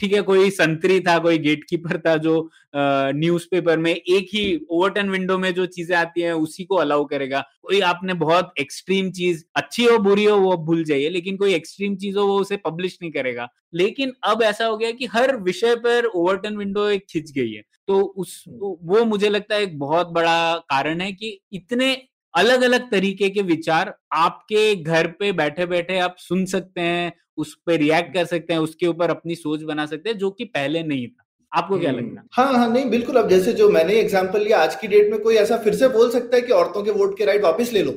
ठीक 0.00 0.12
है 0.12 0.20
कोई 0.22 0.50
संतरी 0.50 0.98
था 1.00 1.18
कोई 1.18 1.38
गेटकीपर 1.38 1.98
था 1.98 2.16
जो 2.18 2.36
न्यूज़पेपर 2.76 3.78
में 3.78 3.90
एक 3.94 4.28
ही 4.34 4.44
ओवरटन 4.70 5.10
विंडो 5.10 5.36
में 5.38 5.52
जो 5.54 5.66
चीज़ें 5.66 5.96
आती 5.96 6.20
हैं 6.20 6.32
उसी 6.34 6.64
को 6.64 6.76
अलाउ 6.76 7.04
करेगा। 7.04 7.40
कोई 7.62 7.80
आपने 7.82 8.14
बहुत 8.14 8.52
एक्सट्रीम 8.60 9.10
चीज़ 9.10 9.44
अच्छी 9.56 9.84
हो 9.84 9.98
बुरी 9.98 10.24
हो 10.24 10.36
वो 10.38 10.56
भूल 10.66 10.82
जाइए 10.84 11.08
लेकिन 11.10 11.36
कोई 11.36 11.54
एक्सट्रीम 11.54 11.96
चीज़ 11.96 12.18
हो 12.18 12.26
वो 12.26 12.38
उसे 12.40 12.56
पब्लिश 12.66 12.98
नहीं 13.02 13.12
करेगा। 13.12 13.48
लेकिन 13.74 14.12
अब 14.24 14.42
ऐसा 14.42 14.66
हो 14.66 14.76
गया 14.76 14.90
कि 14.92 15.06
हर 15.12 15.36
विषय 15.42 15.74
पर 15.76 16.06
ओवरटन 16.06 16.56
विंडो 16.56 16.88
एक 16.88 17.04
खिंच 17.10 17.30
गई 17.32 17.52
है। 17.52 17.62
तो 17.88 18.00
उस 18.00 18.42
वो 18.48 19.04
मुझे 19.04 19.28
लगता 19.28 19.54
है 19.54 19.62
एक 19.62 19.78
बहुत 19.78 20.08
बड़ा 20.12 20.56
कारण 20.70 21.00
है 21.00 21.12
कि 21.12 21.38
इतने 21.52 21.92
अलग 22.34 22.62
अलग 22.62 22.90
तरीके 22.90 23.28
के 23.30 23.42
विचार 23.42 23.94
आपके 24.12 24.74
घर 24.76 25.06
पे 25.18 25.32
बैठे 25.32 25.66
बैठे 25.66 25.98
आप 25.98 26.16
सुन 26.18 26.44
सकते 26.46 26.80
हैं 26.80 27.12
उस 27.36 27.54
पर 27.66 27.78
रिएक्ट 27.78 28.14
कर 28.14 28.24
सकते 28.24 28.52
हैं 28.52 28.60
उसके 28.60 28.86
ऊपर 28.86 29.10
अपनी 29.10 29.34
सोच 29.34 29.62
बना 29.62 29.86
सकते 29.86 30.10
हैं 30.10 30.18
जो 30.18 30.30
कि 30.30 30.44
पहले 30.44 30.82
नहीं 30.82 31.06
था। 31.08 31.22
आपको 31.52 31.78
क्या 31.78 31.90
लगता 31.92 32.20
है? 32.20 32.26
हाँ 32.32 32.52
हाँ 32.52 32.68
नहीं 32.68 32.90
बिल्कुल 32.90 33.16
अब 33.16 33.28
जैसे 33.28 33.52
जो 33.52 33.68
मैंने 33.68 33.94
एग्ज़ाम्पल 33.94 34.40
लिया 34.40 34.58
आज 34.58 34.74
की 34.76 34.88
डेट 34.88 35.10
में 35.10 35.20
कोई 35.20 35.34
ऐसा 35.36 35.56
फिर 35.56 35.74
से 35.74 35.88
बोल 35.88 36.10
सकता 36.10 36.36
है 36.36 36.42
कि 36.42 36.52
औरतों 36.52 36.82
के 36.84 36.90
वोट 36.90 37.16
के 37.18 37.24
राइट 37.24 37.42
वापस 37.42 37.72
ले 37.72 37.82
लो। 37.82 37.92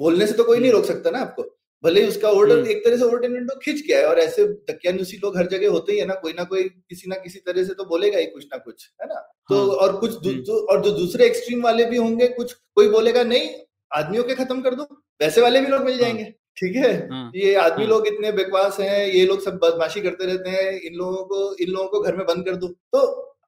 बोलने 0.00 0.26
से 0.26 0.32
तो 0.32 0.44
कोई 0.44 0.58
नहीं 0.58 0.70
रोक 0.72 0.84
सकता 0.84 1.10
ना 1.10 1.18
आपको। 1.18 1.42
भले 1.84 2.02
ही 2.02 2.08
उसका 2.08 2.28
ऑर्डर 2.30 2.58
हम्म। 2.58 2.70
एक 2.70 2.84
तरह 2.84 2.96
से 2.96 3.04
ओवरटेन 3.04 3.32
विंडो 3.32 3.58
खिंच 3.58 3.80
गया 3.86 3.98
है 3.98 4.06
और 4.06 4.18
ऐसे 4.18 4.46
तकियानुसी 4.68 5.16
लोग 5.16 5.36
हर 5.38 5.46
जगह 5.46 5.70
होते 5.70 5.92
ही 5.92 5.98
है 5.98 6.06
ना 6.06 6.14
कोई 6.14 6.32
ना 6.32 6.44
कोई 6.44 6.62
किसी 6.62 7.08
ना 7.10 7.16
किसी 7.16 7.38
तरह 7.38 7.64
से 7.64 7.74
तो 7.74 7.84
बोलेगा 7.84 8.18
ही 8.18 8.26
कुछ 8.26 8.44
ना 8.44 8.58
कुछ 8.58 8.88
है 9.02 9.08
ना? 9.08 9.14
तो 9.50 9.54
हाँ, 9.56 9.76
और 9.76 9.96
कुछ 9.96 10.26
हम्म। 10.26 10.56
और 10.66 10.82
जो 10.84 10.90
दूसरे 10.90 11.26
एक्सट्रीम 11.26 11.62
वाले 11.62 11.84
भी 11.84 11.96
होंगे 11.96 12.28
कुछ 12.30 12.52
कोई 12.52 12.88
बोलेगा 12.88 13.22
नहीं 13.24 13.48
आदमियों 13.92 14.24
के 14.24 14.34
खत्म 14.34 14.60
कर 14.62 14.74
दो 14.74 14.82
वैसे 15.20 15.40
वाले 15.40 15.60
भी 15.60 15.66
लोग 15.66 15.82
मिल 15.82 15.98
जाएँगे 15.98 16.24
ठीक 16.56 16.76
है? 16.76 17.08
हाँ, 17.10 17.32
ये 17.34 17.54
आदमी 17.54 17.84
हाँ। 17.84 17.90
लोग 17.90 18.06
इतने 18.06 18.32
बकवास 18.32 18.80
हैं 18.80 19.06
ये 19.06 19.26
लोग 19.26 19.42
सब 19.42 19.58
बदमाशी 19.62 20.00
करते 20.00 20.26
रहते 20.26 20.50
हैं 20.50 20.80
इन 20.80 20.94
लोगों 20.94 21.24
को 21.24 21.56
इन 21.56 21.68
लोगों 21.70 21.88
को 21.88 22.00
घर 22.00 22.16
में 22.16 22.26
बंद 22.26 22.44
कर 22.44 22.56
दो। 22.56 22.66
तो 22.68 22.98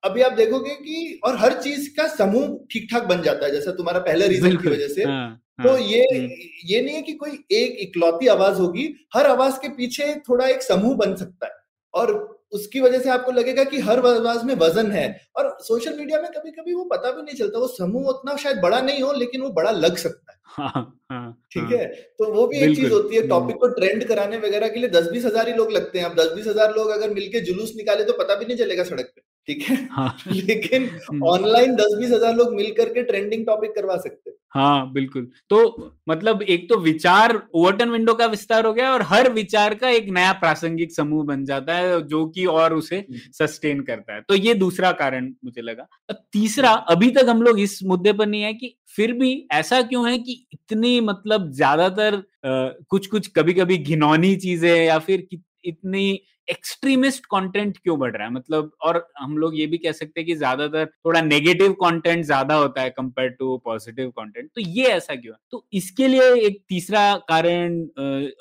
अभी 0.04 0.22
आप 0.22 0.32
देखोगे 0.32 0.70
कि 0.70 1.20
और 1.24 1.36
हर 1.36 1.52
चीज़ 1.52 1.88
का 1.96 2.06
समूह 2.08 2.58
ठीक 2.72 2.88
ठाक 2.92 3.02
बन 3.02 3.22
जाता 3.22 3.46
है 3.46 3.52
जैसा 3.52 3.72
तुम्हारा 3.72 4.00
पहला 4.00 4.26
रीजन 4.26 4.56
की 4.56 4.68
वजह 4.68 4.88
से। 4.88 5.04
हाँ, 5.04 5.40
तो 5.62 5.70
हाँ, 5.70 5.78
ये 5.80 6.00
हम्म, 6.02 6.28
ये 6.64 6.80
नहीं 6.82 6.94
है 6.94 7.02
कि 7.02 7.12
कोई 7.12 7.30
एक 7.30 7.76
इकलौती 7.80 8.26
आवाज़ 8.26 8.58
होगी 8.58 8.94
हर 9.14 9.26
आवाज़ 9.26 9.54
के 9.54 9.68
पीछे 9.68 10.14
थोड़ा 10.14 10.46
एक 10.46 10.62
समूह 10.62 10.96
बन 10.96 11.14
सकता 11.16 11.46
है। 11.46 11.52
और 11.94 12.40
उसकी 12.52 12.80
वजह 12.80 12.98
से 12.98 13.10
आपको 13.10 13.32
लगेगा 13.32 13.64
कि 13.64 13.80
हर 13.80 13.98
आवाज़ 13.98 14.44
में 14.44 14.54
वज़न 14.54 14.90
है। 14.92 15.20
और 15.36 15.56
सोशल 15.60 15.98
मीडिया 15.98 16.20
में 16.20 16.30
कभी 16.30 16.50
कभी 16.50 16.74
वो 16.74 16.84
पता 16.84 17.10
भी 17.10 17.22
नहीं 17.22 17.34
चलता 17.34 17.58
वो 17.58 17.68
समूह 17.68 18.06
उतना 18.06 18.36
शायद 18.36 18.58
बड़ा 18.58 18.80
नहीं 18.80 19.02
हो 19.02 19.12
लेकिन 19.12 19.40
वो 19.40 19.50
बड़ा 19.50 19.70
लग 19.70 19.96
सकता 19.96 20.32
है 20.32 20.33
हाँ, 20.33 20.33
हाँ, 20.33 20.33
ठीक 20.48 21.62
हाँ। 21.62 21.70
है? 21.70 21.86
तो 22.18 22.32
वो 22.32 22.46
भी 22.46 22.58
एक 22.58 22.76
चीज़ 22.76 22.92
होती 22.92 23.16
है 23.16 23.26
टॉपिक 23.28 23.56
को 23.56 23.68
ट्रेंड 23.74 24.04
कराने 24.04 24.36
वगैरह 24.38 24.68
के 24.68 24.80
लिए 24.80 24.88
दस 24.90 25.08
बीस 25.10 25.24
हज़ार 25.24 25.48
ही 25.48 25.54
लोग 25.54 25.70
लगते 25.72 25.98
हैं। 25.98 26.06
अब 26.06 26.14
दस 26.14 26.32
बीस 26.34 26.46
हज़ार 26.46 26.74
लोग 26.74 26.90
अगर 26.90 27.14
मिलके 27.14 27.40
जुलूस 27.42 27.72
निकाले 27.76 28.04
तो 28.04 28.12
पता 28.18 28.34
भी 28.34 28.44
नहीं 28.44 28.56
चलेगा 28.56 28.84
सड़क 28.84 29.12
पे। 29.16 29.22
ठीक 29.48 29.62
है 29.62 29.76
हाँ। 29.92 30.16
लेकिन 30.28 30.88
ऑनलाइन 31.24 31.74
दस 31.76 31.96
बीस 31.98 32.10
हज़ार 32.10 32.34
लोग 32.36 32.54
मिल 32.54 32.72
करके 32.76 33.02
ट्रेंडिंग 33.02 33.44
टॉपिक 33.46 33.74
करवा 33.74 33.96
सकते 33.96 34.30
हैं 34.30 34.36
हाँ, 34.54 34.92
बिल्कुल। 34.92 35.26
तो 35.50 35.92
मतलब 36.08 36.42
एक 36.44 36.68
तो 36.68 36.76
विचार 36.78 37.32
ओवरटन 37.54 37.90
विंडो 37.90 38.14
का 38.14 38.26
विस्तार 38.26 38.66
हो 38.66 38.72
गया 38.72 38.92
और 38.92 39.02
हर 39.02 39.30
विचार 39.32 39.74
का 39.74 39.88
एक 39.88 40.08
नया 40.08 40.32
प्रासंगिक 40.32 40.92
समूह 40.92 41.24
बन 41.24 41.44
जाता 41.44 41.74
है 41.74 42.00
जो 42.02 42.24
कि 42.26 42.44
और 42.46 42.74
उसे 42.74 42.96
हम्म। 42.98 43.18
सस्टेन 43.32 43.80
करता 43.80 44.14
है। 44.14 44.20
तो 44.20 44.34
ये 44.34 44.54
दूसरा 44.54 44.92
कारण 44.92 45.32
मुझे 45.44 45.62
लगा। 45.62 45.86
अब 46.10 46.22
तीसरा 46.32 46.70
अभी 46.70 47.10
तक 47.10 47.28
हम 47.28 47.42
लोग 47.42 47.60
इस 47.60 47.78
मुद्दे 47.84 48.12
पर 48.12 48.26
नहीं 48.26 48.42
है 48.42 48.52
कि 48.54 48.74
फिर 48.96 49.12
भी 49.12 49.32
ऐसा 49.52 49.82
क्यों 49.82 50.08
है 50.10 50.16
कि 50.18 50.44
इतनी 50.52 51.00
मतलब 51.02 51.50
ज़्यादातर 51.52 52.22
कुछ-कुछ 52.46 53.26
कभी-कभी 53.26 53.78
घिनौनी 53.78 54.34
चीज़ें 54.36 54.74
या 54.84 54.98
फिर 54.98 55.26
इतनी 55.64 56.20
एक्सट्रीमिस्ट 56.48 57.24
कंटेंट 57.26 57.76
क्यों 57.78 57.98
बढ़ 57.98 58.12
रहा 58.12 58.26
है? 58.26 58.32
मतलब 58.32 58.70
और 58.82 58.96
हम 59.18 59.36
लोग 59.38 59.56
ये 59.58 59.66
भी 59.66 59.78
कह 59.78 59.92
सकते 59.92 60.20
हैं 60.20 60.26
कि 60.26 60.34
ज़्यादातर 60.36 60.86
थोड़ा 60.86 61.20
नेगेटिव 61.22 61.72
कंटेंट 61.74 62.24
ज़्यादा 62.24 62.54
होता 62.54 62.82
है 62.82 62.90
कंपेयर 62.90 63.30
टू 63.30 63.56
पॉजिटिव 63.64 64.10
कंटेंट। 64.10 64.50
तो 64.54 64.60
ये 64.60 64.86
ऐसा 64.86 65.14
क्यों 65.14 65.34
है? 65.34 65.38
तो 65.50 65.64
इसके 65.72 66.08
लिए 66.08 66.34
एक 66.46 66.60
तीसरा 66.68 67.14
कारण 67.28 67.80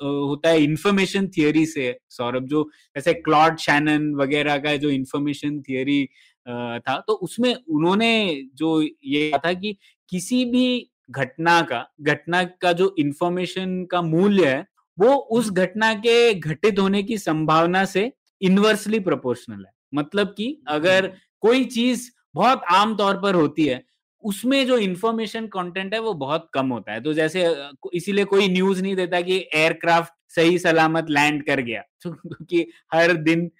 होता 0.02 0.48
है 0.48 0.62
इन्फॉर्मेशन 0.62 1.28
थियोरी 1.28 1.64
से 1.66 1.96
सौरभ, 2.10 2.44
जो 2.44 2.68
जैसे 2.96 3.14
क्लॉड 3.14 3.58
शैनन 3.58 4.14
वगैरह 4.16 4.58
का 4.58 4.76
जो 4.76 4.90
इन्फॉर्मेशन 4.90 5.60
थियोरी 5.68 6.04
था 6.46 6.98
तो 7.06 7.12
उसमें 7.22 7.54
उन्होंने 7.54 8.42
जो 8.56 8.80
ये 8.82 9.30
था 9.44 9.52
कि 9.54 9.76
किसी 10.08 10.44
भी 10.44 10.90
घटना 11.10 11.60
का 11.62 11.86
घटना 12.02 12.42
का 12.62 12.72
जो 12.72 12.94
इन्फॉर्मेशन 12.98 13.84
का 13.90 14.00
मूल्य 14.02 14.46
है 14.46 14.62
वो 14.98 15.14
उस 15.32 15.50
घटना 15.52 15.92
के 15.96 16.34
घटित 16.34 16.78
होने 16.78 17.02
की 17.02 17.18
संभावना 17.18 17.84
से 17.86 18.10
इनवर्सली 18.40 19.00
प्रोपोर्शनल 19.00 19.64
है। 19.66 19.72
मतलब 19.94 20.34
कि 20.38 20.56
अगर 20.68 21.12
कोई 21.42 21.64
चीज़ 21.66 22.10
बहुत 22.34 22.62
आम 22.72 22.94
तौर 22.96 23.16
पर 23.22 23.34
होती 23.34 23.66
है 23.66 23.82
उसमें 24.24 24.66
जो 24.66 24.76
इन्फॉर्मेशन 24.78 25.46
कंटेंट 25.48 25.94
है 25.94 25.98
वो 26.00 26.12
बहुत 26.14 26.48
कम 26.54 26.68
होता 26.68 26.92
है। 26.92 27.00
तो 27.00 27.12
जैसे 27.12 27.44
इसीलिए 27.94 28.24
कोई 28.24 28.48
न्यूज़ 28.48 28.82
नहीं 28.82 28.94
देता 28.96 29.20
कि 29.20 29.36
एयरक्राफ्ट 29.54 30.12
सही 30.36 30.58
सलामत 30.58 31.10
लैंड 31.10 31.42
कर 31.46 31.60
गया। 31.60 31.80
तो 32.02 32.10
क्योंकि 32.12 32.66
हर 32.94 33.12
दिन 33.18 33.50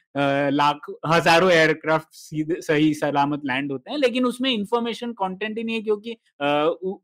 लाख 0.53 0.87
हज़ारों 1.07 1.51
एयरक्राफ्ट 1.53 2.09
सीधे 2.13 2.61
सही 2.61 2.93
सलामत 2.95 3.41
लैंड 3.47 3.73
होते 3.73 3.91
हैं। 3.91 3.99
लेकिन 3.99 4.25
उसमें 4.27 4.51
इंफॉर्मेशन 4.51 5.13
कंटेंट 5.13 5.59
ही 5.59 5.65
नहीं 5.65 5.77
है 5.77 5.83
क्योंकि 5.83 6.17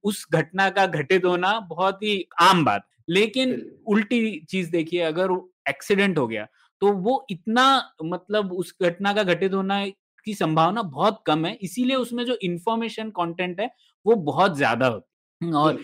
उस 0.04 0.26
घटना 0.32 0.68
का 0.70 0.86
घटित 0.86 1.24
होना 1.24 1.58
बहुत 1.70 2.02
ही 2.02 2.24
आम 2.40 2.64
बात 2.64 2.86
लेकिन 3.08 3.54
उल्टी 3.86 4.20
चीज़ 4.50 4.70
देखिए 4.70 5.00
अगर 5.02 5.32
एक्सीडेंट 5.68 6.18
हो 6.18 6.26
गया 6.28 6.46
तो 6.82 6.92
वो 6.98 7.26
इतना 7.30 7.64
मतलब 8.04 8.52
उस 8.52 8.74
घटना 8.82 9.12
का 9.12 9.22
घटित 9.24 9.54
होना 9.54 9.84
की 10.26 10.34
संभावना 10.34 10.82
बहुत 10.84 11.22
कम 11.26 11.44
है 11.46 11.54
इसीलिए 11.62 11.96
उसमें 11.96 12.24
जो 12.24 12.36
इंफॉर्मेशन 12.42 13.10
कंटेंट 13.10 13.60
है 13.60 13.70
वो 14.06 14.14
बहुत 14.24 14.56
ज़्यादा 14.56 14.86
होती 14.86 15.46
है। 15.46 15.52
और 15.52 15.78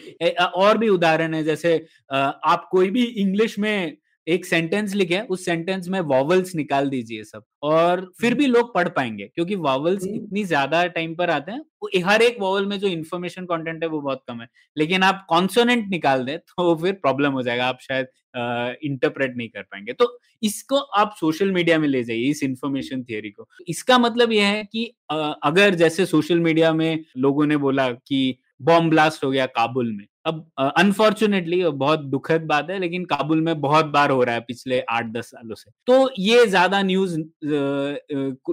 और 0.56 0.78
भी 0.78 0.88
उदाहरण 0.88 1.34
है 1.34 1.42
जैसे 1.44 1.74
आप 2.10 2.68
कोई 2.70 2.90
भी 2.90 3.04
इंग्लिश 3.04 3.58
में 3.58 3.96
एक 4.26 4.46
सेंटेंस 4.46 4.94
लिखे 4.94 5.20
उस 5.30 5.44
सेंटेंस 5.44 5.88
में 5.88 5.98
वॉवल्स 6.02 6.54
निकाल 6.54 6.88
दीजिए 6.90 7.24
सब 7.24 7.44
और 7.62 8.10
फिर 8.20 8.34
भी 8.34 8.46
लोग 8.46 8.74
पढ़ 8.74 8.88
पाएँगे 8.88 9.30
क्योंकि 9.34 9.54
वॉवल्स 9.56 10.04
हम्म। 10.04 10.14
इतनी 10.14 10.44
ज़्यादा 10.44 10.84
टाइम 10.88 11.14
पर 11.14 11.30
आते 11.30 11.52
हैं 11.52 11.60
वो 11.82 11.90
हर 12.04 12.22
एक 12.22 12.36
वॉवल 12.40 12.66
में 12.66 12.78
जो 12.78 12.88
इन्फॉर्मेशन 12.88 13.44
कंटेंट 13.46 13.82
है 13.82 13.88
वो 13.88 14.00
बहुत 14.00 14.22
कम 14.28 14.40
है। 14.40 14.48
लेकिन 14.76 15.02
आप 15.02 15.24
कॉन्सोनेंट 15.28 15.88
निकाल 15.90 16.24
दें 16.24 16.38
तो 16.38 16.74
फिर 16.76 16.92
प्रॉब्लम 16.92 17.32
हो 17.32 17.42
जाएगा 17.42 17.66
आप 17.66 17.78
शायद 17.80 18.06
इंटरप्रेट 18.84 19.36
नहीं 19.36 19.48
कर 19.48 19.62
पाएँगे। 19.62 19.92
तो 19.92 20.18
इसको 20.42 20.76
आप 20.76 21.14
सोशल 21.20 21.52
मीडिया 21.52 21.78
में 21.78 21.86
ले 21.88 22.02
जाइए 22.04 22.30
इस 22.30 22.42
इंफॉर्मेशन 22.42 23.02
थियोरी 23.02 23.30
को। 23.30 23.48
इसका 23.68 23.98
मतलब 23.98 24.32
यह 24.32 24.46
है 24.46 24.64
कि 24.64 24.84
अगर 25.10 25.74
जैसे 25.74 26.06
सोशल 26.06 26.40
मीडिया 26.40 26.72
में 26.72 27.04
लोगों 27.16 27.46
ने 27.46 27.56
बोला 27.58 27.90
कि 27.90 28.38
बॉम्ब 28.62 28.90
ब्लास्ट 28.90 29.24
हो 29.24 29.30
गया 29.30 29.46
काबुल 29.46 29.92
में 29.92 30.04
अब 30.26 30.50
अनफॉर्चुनेटली 30.58 31.62
बहुत 31.64 32.00
दुखद 32.00 32.42
बात 32.42 32.70
है 32.70 32.78
लेकिन 32.78 33.04
काबुल 33.04 33.40
में 33.40 33.60
बहुत 33.60 33.86
बार 33.86 34.10
हो 34.10 34.22
रहा 34.24 34.34
है 34.34 34.40
पिछले 34.40 34.80
आठ 34.80 35.06
दस 35.06 35.26
सालों 35.26 35.54
से 35.54 35.70
तो 35.86 36.10
ये 36.18 36.46
ज़्यादा 36.46 36.82
न्यूज़ 36.82 37.18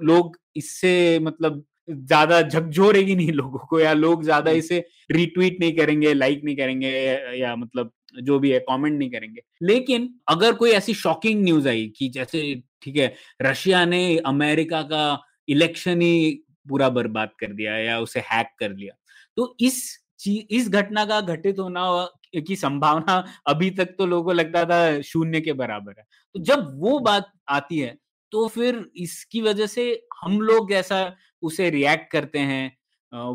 लोग 0.04 0.38
इससे 0.56 1.20
मतलब 1.20 1.64
ज़्यादा 1.90 2.42
झकझोरेगी 2.42 3.16
नहीं 3.16 3.32
लोगों 3.32 3.60
को 3.60 3.80
या 3.80 3.94
लोग 3.94 4.24
ज़्यादा। 4.24 4.52
इसे 4.52 4.86
रिट्वीट 5.12 5.60
नहीं 5.60 5.74
करेंगे 5.78 6.14
लाइक 6.14 6.42
नहीं 6.44 6.56
करेंगे 6.56 6.90
या, 7.38 7.56
मतलब 7.56 7.92
जो 8.22 8.40
भी 8.40 8.52
है 8.52 8.60
कमेंट 8.60 8.98
नहीं 9.00 9.10
करेंगे 9.12 9.42
लेकिन 9.62 10.10
अगर 10.30 10.54
कोई 10.54 10.72
ऐसी 10.72 10.94
शॉकिंग 10.94 11.44
न्यूज़ 11.44 11.68
आई 11.70 11.88
कि 11.98 12.10
जैसे 12.10 12.64
ठीक 12.82 12.98
है 12.98 13.14
रशिया 13.42 13.86
ने 13.86 14.18
अमेरिका 14.26 14.82
का 14.82 15.04
इलेक्शन 15.50 16.02
ही 16.02 16.42
पूरा 16.70 16.90
बर्बाद 16.90 17.30
कर 17.40 17.54
दिया 17.54 17.78
या 17.78 18.00
उसे 18.00 18.20
हैक 18.32 18.48
कर 18.60 18.72
लिया 18.72 18.94
तो 19.38 19.56
इस 19.60 20.03
इस 20.28 20.70
घटना 20.70 21.06
का 21.06 21.20
घटित 21.24 21.60
होना 21.60 22.08
की 22.38 22.56
संभावना 22.56 23.24
अभी 23.48 23.70
तक 23.72 23.96
तो 23.98 24.06
लोगों 24.06 24.24
को 24.24 24.34
लगता 24.34 24.64
था 24.66 25.02
शून्य 25.04 25.42
के 25.42 25.54
बराबर 25.54 25.94
है। 25.98 26.06
तो 26.36 26.40
जब 26.42 26.72
वो 26.80 27.00
बात 27.02 27.32
आती 27.50 27.80
है 27.80 27.98
तो 28.32 28.48
फिर 28.48 28.86
इसकी 28.98 29.42
वजह 29.42 29.68
से 29.68 29.84
हम 30.24 30.40
लोग 30.42 30.72
ऐसा 30.74 31.16
उसे 31.44 31.70
रिएक्ट 31.70 32.12
करते 32.12 32.40
हैं 32.42 32.72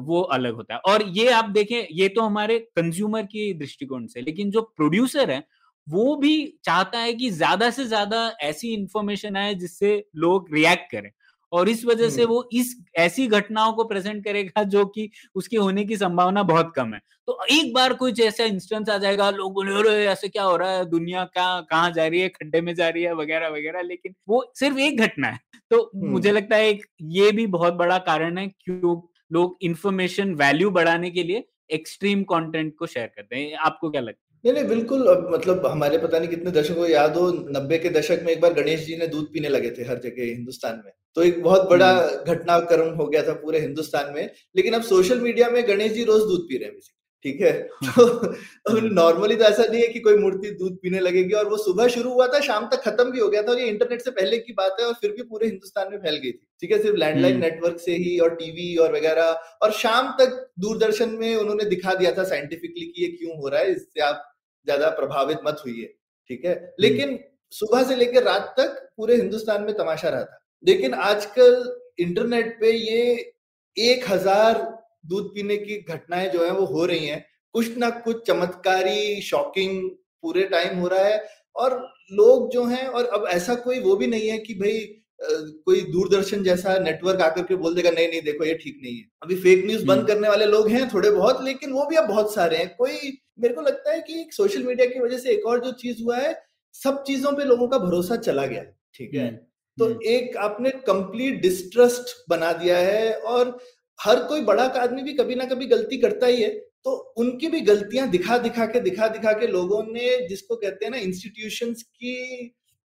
वो 0.00 0.20
अलग 0.22 0.54
होता 0.54 0.74
है। 0.74 0.80
और 0.86 1.02
ये 1.08 1.28
आप 1.32 1.48
देखें 1.50 1.86
ये 1.92 2.08
तो 2.08 2.22
हमारे 2.22 2.58
कंज्यूमर 2.76 3.22
की 3.24 3.52
दृष्टिकोण 3.54 4.06
से 4.06 4.20
लेकिन 4.20 4.50
जो 4.50 4.62
प्रोड्यूसर 4.76 5.30
है 5.30 5.42
वो 5.86 6.14
भी 6.16 6.34
चाहता 6.64 6.98
है 6.98 7.12
कि 7.14 7.30
ज़्यादा 7.32 7.70
से 7.70 7.84
ज़्यादा 7.84 8.26
ऐसी 8.42 8.72
इंफॉर्मेशन 8.74 9.36
आए 9.36 9.54
जिससे 9.54 9.92
लोग 10.16 10.48
रिएक्ट 10.54 10.90
करें। 10.92 11.10
और 11.52 11.68
इस 11.68 11.84
वजह 11.84 12.08
से 12.10 12.22
हम्म। 12.22 12.32
वो 12.32 12.48
इस 12.52 12.76
ऐसी 12.96 13.26
घटनाओं 13.26 13.72
को 13.72 13.84
प्रेजेंट 13.84 14.24
करेगा 14.24 14.62
जो 14.62 14.84
कि 14.86 15.10
उसके 15.34 15.56
होने 15.56 15.84
की 15.84 15.96
संभावना 15.96 16.42
बहुत 16.42 16.72
कम 16.76 16.94
है। 16.94 17.00
तो 17.26 17.38
एक 17.50 17.74
बार 17.74 17.92
कुछ 17.92 18.20
ऐसा 18.20 18.44
इंस्टेंस 18.44 18.88
आ 18.88 18.98
जाएगा 18.98 19.30
लोग 19.30 19.66
ऐसे 19.88 20.28
क्या 20.28 20.42
हो 20.42 20.56
रहा 20.56 20.70
है? 20.70 20.84
दुनिया 20.84 21.24
कहाँ 21.24 21.66
कहाँ 21.70 21.90
जा 21.90 22.06
रही 22.06 22.20
है? 22.20 22.28
खड्डे 22.28 22.60
में 22.60 22.74
जा 22.74 22.88
रही 22.88 23.02
है? 23.02 23.14
वगैरह 23.14 23.48
वगैरह। 23.48 23.82
लेकिन 23.82 24.14
वो 24.28 24.52
सिर्फ़ 24.54 24.78
एक 24.78 25.00
घटना 25.00 25.28
है। 25.28 25.38
तो 25.70 25.82
हम्म। 25.94 26.08
मुझे 26.08 26.32
लगता 26.32 26.56
है 26.56 26.68
एक 26.68 26.86
ये 27.02 27.32
भी 27.32 27.46
बहुत 27.46 27.74
बड़ा 27.74 27.98
कारण 27.98 28.38
है 28.38 28.46
क्यों 28.48 29.00
लोग 29.32 29.58
इंफॉर्मेशन 29.62 30.34
वैल्यू 30.34 30.70
बढ़ाने 30.70 31.10
के 31.10 31.22
लिए 31.22 31.44
एक्सट्रीम 31.70 32.22
कंटेंट 32.22 32.74
को 32.78 32.86
शेयर 32.86 33.06
करते 33.06 33.36
हैं। 33.36 33.54
आपको 33.56 33.90
क्या 33.90 34.00
लगता 34.00 34.22
है? 34.22 34.26
नहीं 34.44 34.52
नहीं 34.54 34.76
बिल्कुल 34.76 35.28
मतलब 35.32 35.66
हमारे 35.66 35.98
पता 35.98 36.18
नहीं 36.18 36.28
कितने 36.28 36.50
दशकों 36.50 36.88
याद 36.88 37.16
हो 37.16 37.28
नब्बे 37.30 37.78
के 37.78 37.90
दशक 37.90 38.22
में 38.24 38.32
एक 38.32 38.40
बार 38.40 38.52
गणेश 38.52 38.86
जी 38.86 38.96
ने 38.96 39.06
दूध 39.06 39.32
पीने 39.32 39.48
लगे 39.48 39.70
थे 39.70 39.82
हर 39.82 39.98
जगह 39.98 40.24
हिंदुस्तान 40.24 40.82
में। 40.84 40.92
तो 41.16 41.22
एक 41.22 41.42
बहुत 41.42 41.68
बड़ा 41.70 41.92
घटनाक्रम 42.26 42.94
हो 42.94 43.06
गया 43.06 43.22
था 43.22 43.32
पूरे 43.32 43.60
हिंदुस्तान 43.60 44.12
में 44.14 44.30
लेकिन 44.56 44.74
अब 44.74 44.82
सोशल 44.82 45.20
मीडिया 45.20 45.48
में 45.50 45.66
गणेश 45.68 45.92
जी 45.92 46.04
रोज 46.04 46.22
दूध 46.22 46.48
पी 46.48 46.58
रहे 46.58 46.68
हैं 46.68 46.96
ठीक 47.24 47.40
है? 47.40 47.52
तो 47.88 48.80
नॉर्मली 48.80 49.36
तो 49.36 49.44
ऐसा 49.44 49.64
नहीं 49.64 49.80
है 49.82 49.86
कि 49.88 50.00
कोई 50.00 50.16
मूर्ति 50.16 50.50
दूध 50.50 50.76
पीने 50.82 51.00
लगेगी 51.00 51.34
और 51.34 51.48
वो 51.48 51.56
सुबह 51.56 51.88
शुरू 51.88 52.12
हुआ 52.12 52.26
था 52.26 52.40
शाम 52.40 52.68
तक 52.72 52.82
खत्म 52.82 53.10
भी 53.10 53.18
हो 53.20 53.28
गया 53.28 53.42
था 53.42 53.50
और 53.52 53.60
ये 53.60 53.66
इंटरनेट 53.66 54.00
से 54.00 54.10
पहले 54.10 54.38
की 54.38 54.52
बात 54.52 54.76
है 54.80 54.86
और 54.86 54.92
फिर 54.94 55.10
भी 55.10 55.22
पूरे 55.22 55.46
हिंदुस्तान 55.46 55.90
में 55.92 55.98
फैल 55.98 56.16
गई 56.16 56.32
थी 56.32 56.46
ठीक 56.60 56.72
है? 56.72 56.82
सिर्फ़ 56.82 56.96
लैंडलाइन 56.96 57.34
हम्म। 57.34 57.44
नेटवर्क 57.44 57.80
से 57.80 57.96
ही 57.96 58.18
और 58.18 58.34
टीवी 58.34 58.76
और 58.76 58.94
वगैरह 58.96 59.40
और 59.62 59.72
शाम 59.72 60.10
तक 60.20 60.50
दूरदर्शन 60.58 61.16
में 61.20 61.34
उन्होंने 61.36 61.64
दिखा 61.64 61.94
दिया 61.94 62.12
था 62.12 62.24
साइंटिफिकली 62.24 62.86
कि 62.86 63.02
ये 63.02 63.08
क्यों 63.12 63.36
हो 63.36 63.48
रहा 63.48 63.60
है 63.60 63.72
इससे 63.72 64.00
आप 64.00 64.24
ज़्यादा 64.66 64.88
प्रभावित 64.90 65.38
मत 65.46 65.62
हुई 65.66 65.84
ठीक 66.30 66.44
है? 66.44 66.74
लेकिन 66.80 67.18
सुबह 67.52 67.82
से 67.82 67.96
लेकर 67.96 68.22
रात 68.22 68.54
तक 68.58 68.90
पूरे 68.96 69.16
हिंदुस्तान 69.16 69.62
में 69.62 69.76
तमाशा 69.76 70.08
रहा 70.08 70.24
था। 70.24 70.37
लेकिन 70.64 70.94
आजकल 70.94 71.78
इंटरनेट 72.00 72.56
पे 72.60 72.72
ये 72.72 73.32
एक 73.76 74.04
हज़ार 74.10 74.60
दूध 75.06 75.28
पीने 75.34 75.56
की 75.56 75.76
घटनाएँ 75.80 76.28
जो 76.30 76.44
है 76.44 76.50
वो 76.52 76.64
हो 76.66 76.84
रही 76.84 77.06
हैं। 77.06 77.24
कुछ 77.54 77.76
ना 77.76 77.90
कुछ 78.00 78.26
चमत्कारी 78.26 79.20
शॉकिंग 79.22 79.90
पूरे 80.22 80.44
टाइम 80.46 80.78
हो 80.78 80.88
रहा 80.88 81.04
है 81.04 81.22
और 81.56 81.74
लोग 82.12 82.50
जो 82.52 82.64
हैं 82.64 82.86
और 82.88 83.06
अब 83.06 83.26
ऐसा 83.28 83.54
कोई 83.54 83.80
वो 83.80 83.96
भी 83.96 84.06
नहीं 84.06 84.28
है 84.28 84.38
कि 84.38 84.54
भाई 84.54 84.78
कोई 85.20 85.80
दूरदर्शन 85.82 86.42
जैसा 86.42 86.76
नेटवर्क 86.78 87.20
आकर 87.20 87.42
के 87.42 87.54
बोल 87.56 87.74
देगा 87.74 87.90
नहीं 87.90 88.08
नहीं 88.08 88.20
देखो 88.22 88.44
ये 88.44 88.54
ठीक 88.54 88.78
नहीं 88.82 88.96
है। 88.96 89.04
अभी 89.22 89.36
फेक 89.36 89.64
न्यूज़ 89.66 89.84
बंद 89.86 89.98
हम्म। 89.98 90.08
करने 90.08 90.28
वाले 90.28 90.46
लोग 90.46 90.68
हैं 90.68 90.88
थोड़े 90.94 91.10
बहुत 91.10 91.42
लेकिन 91.44 91.72
वो 91.72 91.86
भी 91.86 91.96
अब 91.96 92.06
बहुत 92.08 92.34
सारे 92.34 92.56
हैं। 92.56 92.68
कोई 92.76 93.18
मेरे 93.40 93.54
को 93.54 93.60
लगता 93.60 93.92
है 93.92 94.00
कि 94.00 94.28
सोशल 94.32 94.62
मीडिया 94.62 94.86
की 94.86 95.00
वजह 95.00 95.18
से 95.18 95.30
एक 95.30 95.46
और 95.46 95.64
जो 95.64 95.72
चीज़ 95.72 96.02
हुआ 96.02 96.16
है 96.16 96.34
सब 96.74 97.02
चीज़ों 97.02 97.32
पे 97.32 97.44
लोगों 97.44 97.68
का 97.68 97.78
भरोसा 97.78 98.16
चला 98.16 98.46
गया। 98.46 98.60
है, 98.60 98.74
ठीक 98.94 99.14
है? 99.14 99.26
हम्म, 99.26 99.38
तो 99.78 99.84
हम्म, 99.84 99.98
एक 100.04 100.36
आपने 100.36 100.70
कंप्लीट 100.86 101.40
डिस्ट्रस्ट 101.42 102.16
बना 102.30 102.52
दिया 102.52 102.78
है 102.78 103.12
और 103.14 103.58
हर 103.98 104.22
कोई 104.24 104.40
बड़ा 104.40 104.64
आदमी 104.64 105.02
भी 105.02 105.12
कभी 105.12 105.34
ना 105.34 105.44
कभी 105.44 105.66
गलती 105.66 105.96
करता 105.98 106.26
ही 106.26 106.42
है। 106.42 106.50
तो 106.84 106.90
उनकी 107.16 107.48
भी 107.48 107.60
गलतियाँ 107.60 108.08
दिखा 108.10 108.38
दिखा 108.38 108.66
के 108.66 108.80
दिखा 108.80 109.08
दिखा 109.08 109.32
के 109.32 109.46
लोगों 109.46 109.82
ने 109.82 110.26
जिसको 110.28 110.56
कहते 110.56 110.84
हैं 110.84 110.90
ना 110.92 110.98
इंस्टीट्यूशन 110.98 111.72
की 111.72 112.14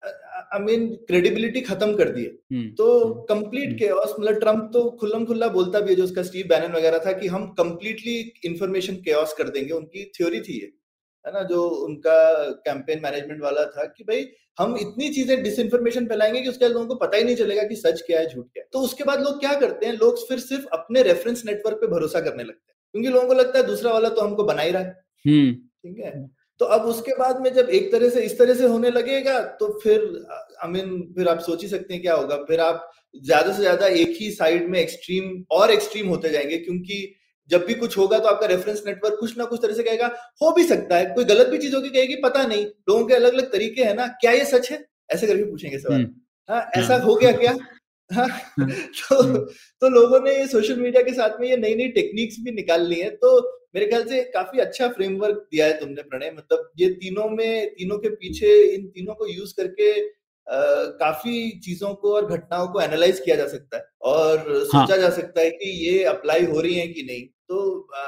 आई 0.03 0.59
मीन 0.59 0.87
क्रेडिबिलिटी 1.07 1.61
खत्म 1.61 1.95
कर 1.95 2.09
दी 2.09 2.23
है 2.23 2.29
तो 2.75 2.87
कंप्लीट 3.29 3.77
केओस 3.79 4.15
मतलब 4.19 4.39
ट्रंप 4.39 4.69
तो 4.73 4.89
खुल्लम 4.99 5.25
खुल्ला 5.25 5.47
बोलता 5.47 5.79
भी 5.79 5.89
है 5.89 5.95
जो 5.95 6.03
उसका 6.03 6.23
स्टीव 6.23 6.47
बैनन 6.47 6.75
वगैरह 6.75 6.99
था 7.05 7.11
कि 7.11 7.27
हम 7.27 7.47
कंप्लीटली 7.59 8.17
इंफॉर्मेशन 8.45 8.95
केओस 8.95 9.33
कर 9.33 9.49
देंगे 9.49 9.73
उनकी 9.73 10.05
थ्योरी 10.17 10.39
थी 10.39 10.59
ये। 10.61 10.71
है 11.25 11.33
ना 11.33 11.43
जो 11.43 11.63
उनका 11.85 12.15
कैंपेन 12.65 13.01
मैनेजमेंट 13.03 13.41
वाला 13.41 13.65
था 13.67 13.85
कि 13.87 14.03
भाई 14.03 14.25
हम 14.59 14.75
इतनी 14.77 15.09
चीज़ें 15.09 15.41
डिसइंफॉर्मेशन 15.43 16.05
फैलाएँगे 16.05 16.41
कि 16.41 16.49
उसके 16.49 16.67
लोगों 16.69 16.85
को 16.87 16.95
पता 16.95 17.17
ही 17.17 17.23
नहीं 17.23 17.35
चलेगा 17.35 17.63
कि 17.63 17.75
सच 17.75 18.01
क्या 18.01 18.19
है 18.19 18.27
झूठ 18.27 18.45
क्या 18.45 18.63
है। 18.63 18.67
तो 18.73 18.79
उसके 18.79 19.03
बाद 19.03 19.21
लोग 19.23 19.39
क्या 19.39 19.53
करते 19.59 19.85
हैं? 19.85 19.93
लोग 19.93 20.27
फिर 20.27 20.39
सिर्फ़ 20.39 20.65
अपने 20.73 21.03
रेफरेंस 21.03 21.43
नेटवर्क 21.45 21.77
पे 21.77 21.87
भरोसा 21.87 22.19
करने 22.21 22.43
लगते 22.43 22.71
हैं। 22.71 22.75
क्योंकि 22.93 23.09
लोगों 23.09 23.27
को 23.27 23.33
लगता 23.33 23.59
है 23.59 23.65
दूसरा 23.67 23.91
वाला 23.93 24.09
तो 24.09 24.21
हमको 24.21 24.43
बना 24.43 24.61
ही 24.61 24.71
रहा 24.71 24.81
है। 24.81 24.89
हम्म। 25.25 25.53
ठीक 25.53 25.99
है? 25.99 26.11
तो 26.59 26.65
अब 26.67 26.81
उसके 26.85 27.15
बाद 27.15 27.39
में 27.41 27.53
जब 27.53 27.69
एक 27.71 27.91
तरह 27.91 28.09
से 28.09 28.21
इस 28.21 28.37
तरह 28.39 28.53
से 28.53 28.67
होने 28.67 28.89
लगेगा 28.91 29.39
तो 29.59 29.67
फिर 29.83 30.01
आई 30.63 30.69
मीन 30.71 31.01
फिर 31.15 31.27
आप 31.27 31.39
सोच 31.39 31.61
ही 31.63 31.67
सकते 31.69 31.93
हैं 31.93 32.01
क्या 32.03 32.15
होगा। 32.15 32.35
फिर 32.43 32.59
आप 32.59 32.89
ज़्यादा 33.15 33.53
से 33.53 33.61
ज़्यादा 33.61 33.87
एक 33.87 34.15
ही 34.19 34.29
साइड 34.31 34.69
में 34.69 34.79
एक्सट्रीम 34.79 35.43
और 35.51 35.71
एक्सट्रीम 35.71 36.07
होते 36.07 36.29
जाएँगे 36.29 36.57
क्योंकि 36.57 37.15
जब 37.49 37.65
भी 37.65 37.73
कुछ 37.75 37.97
होगा 37.97 38.19
तो 38.19 38.27
आपका 38.27 38.47
रेफरेंस 38.47 38.83
नेटवर्क 38.85 39.17
कुछ 39.19 39.37
ना 39.37 39.45
कुछ 39.45 39.61
तरह 39.61 39.73
से 39.73 39.83
कहेगा 39.83 40.07
हो 40.41 40.51
भी 40.51 40.63
सकता 40.63 40.95
है 40.95 41.05
कोई 41.15 41.25
गलत 41.25 41.47
भी 41.47 41.57
चीज़ 41.57 41.75
होगी 41.75 41.89
कहेगी 41.89 42.15
पता 42.23 42.45
नहीं 42.45 42.65
लोगों 42.65 43.05
के 43.05 43.13
अलग 43.13 43.33
अलग 43.33 43.51
तरीके 43.51 43.83
हैं 43.83 43.95
ना 43.95 44.07
क्या 44.21 44.31
ये 44.31 44.45
सच 44.47 44.71
है 44.71 44.83
ऐसे 45.09 45.27
करके 45.27 45.43
पूछेंगे 45.43 45.77
सवाल 45.79 45.95
हम्म। 45.95 46.13
हाँ 46.49 46.61
ऐसा 46.77 46.93
हाँ। 46.95 47.15
गया 47.15 47.31
क्या 47.33 47.55
हाँ 48.09 48.27
तो 48.59 49.21
हम्म। 49.23 49.37
तो 49.81 49.89
लोगों 49.89 50.19
ने 50.19 50.35
ये 50.35 50.47
सोशल 50.47 50.79
मीडिया 50.79 51.01
के 51.03 51.13
साथ 51.13 51.39
में 51.39 51.47
ये 51.49 51.57
नई 51.57 51.75
नई 51.75 51.87
टेक्निक्स 51.91 52.35
भी 52.39 52.51
निकाल 52.51 52.87
ली 52.87 52.99
है 52.99 53.09
तो 53.17 53.39
मेरे 53.75 53.85
ख्याल 53.85 54.03
से 54.05 54.21
काफ़ी 54.33 54.59
अच्छा 54.59 54.87
फ्रेमवर्क 54.87 55.37
दिया 55.51 55.65
है 55.65 55.79
तुमने 55.79 56.01
प्रणय 56.03 56.31
मतलब 56.31 56.71
ये 56.79 56.89
तीनों 56.95 57.29
में 57.29 57.69
तीनों 57.69 57.97
के 57.97 58.09
पीछे 58.15 58.57
इन 58.65 58.87
तीनों 58.87 59.13
को 59.13 59.27
यूज़ 59.27 59.53
करके 59.57 59.89
काफ़ी 60.47 61.49
चीज़ों 61.63 61.93
को 61.93 62.13
और 62.15 62.25
घटनाओं 62.27 62.67
को 62.67 62.81
एनालाइज 62.81 63.19
किया 63.19 63.35
जा 63.35 63.47
सकता 63.47 63.77
है 63.77 63.83
और 64.03 64.39
सोचा 64.47 64.77
हाँ. 64.77 64.97
जा 64.97 65.09
सकता 65.09 65.41
है 65.41 65.49
कि 65.51 65.69
ये 65.87 66.03
अप्लाई 66.03 66.45
हो 66.45 66.59
रही 66.59 66.73
है 66.73 66.87
कि 66.87 67.03
नहीं 67.03 67.25
तो 67.49 67.87
आ, 67.95 68.03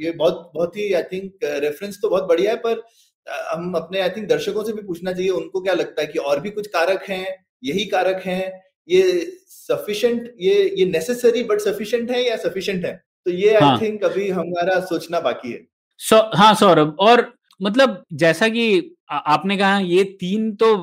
ये 0.00 0.10
बहुत 0.12 0.50
बहुत 0.54 0.76
ही 0.76 0.92
आई 0.92 1.02
थिंक 1.02 1.44
रेफरेंस 1.64 1.98
तो 2.02 2.08
बहुत 2.08 2.28
बढ़िया 2.28 2.52
है 2.52 2.56
पर 2.58 2.82
हम 3.26 3.74
अपने 3.74 4.00
आई 4.00 4.10
थिंक 4.10 4.28
दर्शकों 4.28 4.64
से 4.64 4.72
भी 4.72 4.82
पूछना 4.82 5.12
चाहिए 5.12 5.30
उनको 5.32 5.60
क्या 5.60 5.74
लगता 5.74 6.02
है 6.02 6.06
कि 6.06 6.18
और 6.20 6.40
भी 6.40 6.50
कुछ 6.50 6.66
कारक 6.66 7.04
हैं 7.08 7.26
यही 7.64 7.84
कारक 7.84 8.22
हैं 8.24 8.52
ये 8.88 9.02
सफिशिएंट 9.48 10.34
ये 10.40 10.54
ये 10.78 10.84
नेसेसरी 10.84 11.42
बट 11.44 11.60
सफिशिएंट 11.60 12.10
है 12.10 12.26
या 12.28 12.36
सफिशिएंट 12.36 12.84
है 12.84 12.94
तो 13.26 13.30
ये 13.30 13.54
आई 13.54 13.60
हाँ. 13.60 13.80
थिंक 13.80 14.04
अभी 14.04 14.28
हमारा 14.30 14.78
सोचना 14.80 15.20
बाकी 15.20 15.52
है 15.52 15.66
सौ 16.00 16.18
हाँ 16.34 16.54
सौरभ 16.54 16.96
और 17.00 17.32
मतलब 17.60 18.02
जैसा 18.14 18.48
कि 18.48 18.96
आपने 19.10 19.56
कहा 19.56 19.78
ये 19.78 20.04
तीन 20.20 20.54
तो 20.54 20.74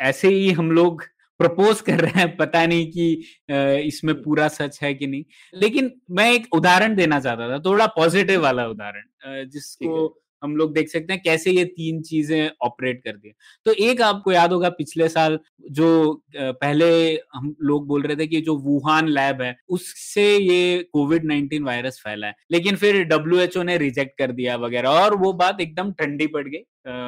ऐसे 0.00 0.28
ही 0.28 0.50
हम 0.50 0.70
लोग 0.72 1.02
प्रपोज 1.40 1.80
कर 1.80 2.00
रहे 2.00 2.20
हैं 2.20 2.36
पता 2.36 2.66
नहीं 2.66 2.90
कि 2.90 3.84
इसमें 3.86 4.14
पूरा 4.22 4.48
सच 4.48 4.78
है 4.82 4.94
कि 4.94 5.06
नहीं। 5.06 5.24
लेकिन 5.54 5.90
मैं 6.10 6.32
एक 6.32 6.54
उदाहरण 6.54 6.94
देना 6.96 7.20
चाहता 7.20 7.48
था 7.50 7.58
थोड़ा 7.58 7.86
पॉजिटिव 7.86 8.42
वाला 8.42 8.66
उदाहरण 8.66 9.48
जिसको 9.48 10.06
हम 10.42 10.56
लोग 10.56 10.72
देख 10.74 10.88
सकते 10.88 11.12
हैं 11.12 11.22
कैसे 11.24 11.50
ये 11.50 11.64
तीन 11.66 12.00
चीज़ें 12.02 12.50
ऑपरेट 12.62 13.02
कर 13.04 13.12
दी 13.12 13.32
तो 13.66 13.72
एक 13.84 14.02
आपको 14.02 14.32
याद 14.32 14.52
होगा 14.52 14.68
पिछले 14.72 15.08
साल 15.08 15.38
जो 15.70 15.90
पहले 16.36 16.90
हम 17.34 17.54
लोग 17.62 17.86
बोल 17.86 18.02
रहे 18.02 18.16
थे 18.16 18.26
कि 18.26 18.40
जो 18.40 18.56
वुहान 18.58 19.08
लैब 19.08 19.42
है, 19.42 19.54
उससे 19.68 20.24
ये 20.36 20.82
कोविड 20.92 21.24
नाइनटीन 21.24 21.64
वायरस 21.64 22.00
फैला 22.04 22.26
है। 22.26 22.34
लेकिन 22.52 22.76
फिर 22.76 23.02
डब्ल्यू 23.06 23.62
ने 23.62 23.76
रिजेक्ट 23.78 24.18
कर 24.18 24.32
दिया 24.32 24.56
वगैरह 24.58 24.88
और 24.90 25.16
वो 25.18 25.32
बात 25.34 25.60
एकदम 25.60 25.92
ठंडी 25.92 26.26
पड़ 26.28 26.46
गई। 26.48 26.62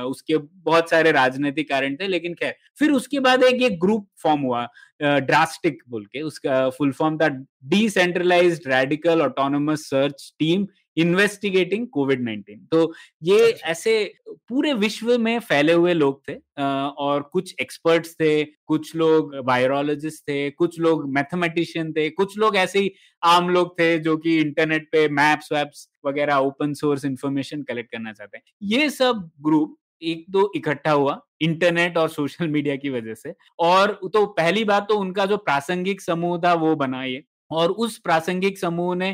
उसके 0.04 0.36
बहुत 0.36 0.90
सारे 0.90 1.12
राजनीतिक 1.12 1.68
कारण 1.68 1.94
थे, 1.96 2.06
लेकिन 2.08 2.34
खैर, 2.34 2.54
फिर 2.78 2.90
उसके 2.92 3.20
बाद 3.20 3.42
एक 3.42 3.62
ये 3.62 3.70
ग्रुप 3.78 4.06
फॉर्म 4.22 4.40
हुआ 4.42 4.66
ड्रास्टिक 5.02 5.78
बोल 5.88 6.04
के, 6.06 6.20
उसका 6.22 6.68
फुल 6.70 6.92
फॉर्म 6.92 7.16
था 7.18 7.28
decentralize 7.68 8.60
radical 8.66 9.22
autonomous 9.22 9.80
search 9.86 10.32
team 10.38 10.66
investigating 10.96 11.86
COVID 11.88 12.22
nineteen 12.24 12.66
तो 12.70 12.92
ये 13.22 13.50
अच्छा। 13.52 13.68
ऐसे 13.68 14.14
पूरे 14.48 14.72
विश्व 14.74 15.16
में 15.18 15.38
फैले 15.40 15.72
हुए 15.72 15.94
लोग 15.94 16.22
थे 16.28 16.34
और 16.62 17.22
कुछ 17.32 17.54
एक्सपर्ट्स 17.60 18.14
थे 18.14 18.44
कुछ 18.44 18.94
लोग 18.96 19.34
वायरोलॉजिस्ट 19.44 20.22
थे 20.28 20.50
कुछ 20.50 20.78
लोग 20.80 21.08
मैथमेटिशियन 21.14 21.92
थे 21.92 22.08
कुछ 22.10 22.38
लोग 22.38 22.56
ऐसे 22.56 22.78
ही 22.78 22.92
आम 23.22 23.48
लोग 23.50 23.78
थे 23.78 23.98
जो 23.98 24.16
कि 24.16 24.38
इंटरनेट 24.40 24.88
पे 24.92 25.08
मैप्स 25.10 25.52
वैप्स 25.52 25.88
वगैरह 26.06 26.36
ओपन 26.36 26.74
सोर्स 26.74 27.04
इंफॉर्मेशन 27.04 27.62
कलेक्ट 27.62 27.90
करना 27.92 28.12
चाहते 28.12 28.36
हैं। 28.36 28.44
ये 28.62 28.90
सब 28.90 29.30
ग्रुप 29.42 29.76
एक 30.02 30.24
दो 30.30 30.50
इकट्ठा 30.56 30.90
हुआ 30.90 31.20
इंटरनेट 31.40 31.96
और 31.98 32.08
सोशल 32.08 32.48
मीडिया 32.48 32.76
की 32.76 32.90
वजह 32.90 33.14
से। 33.14 33.32
और 33.58 33.98
तो 34.12 34.24
पहली 34.28 34.64
बात 34.64 34.88
तो 34.88 34.98
उनका 34.98 35.26
जो 35.26 35.36
प्रासंगिक 35.38 36.00
समूह 36.00 36.38
था 36.44 36.52
वो 36.54 36.74
बना 36.76 37.02
ये। 37.04 37.22
और 37.52 37.70
उस 37.78 37.98
प्रासंगिक 38.00 38.58
समूह 38.58 38.94
ने 38.96 39.10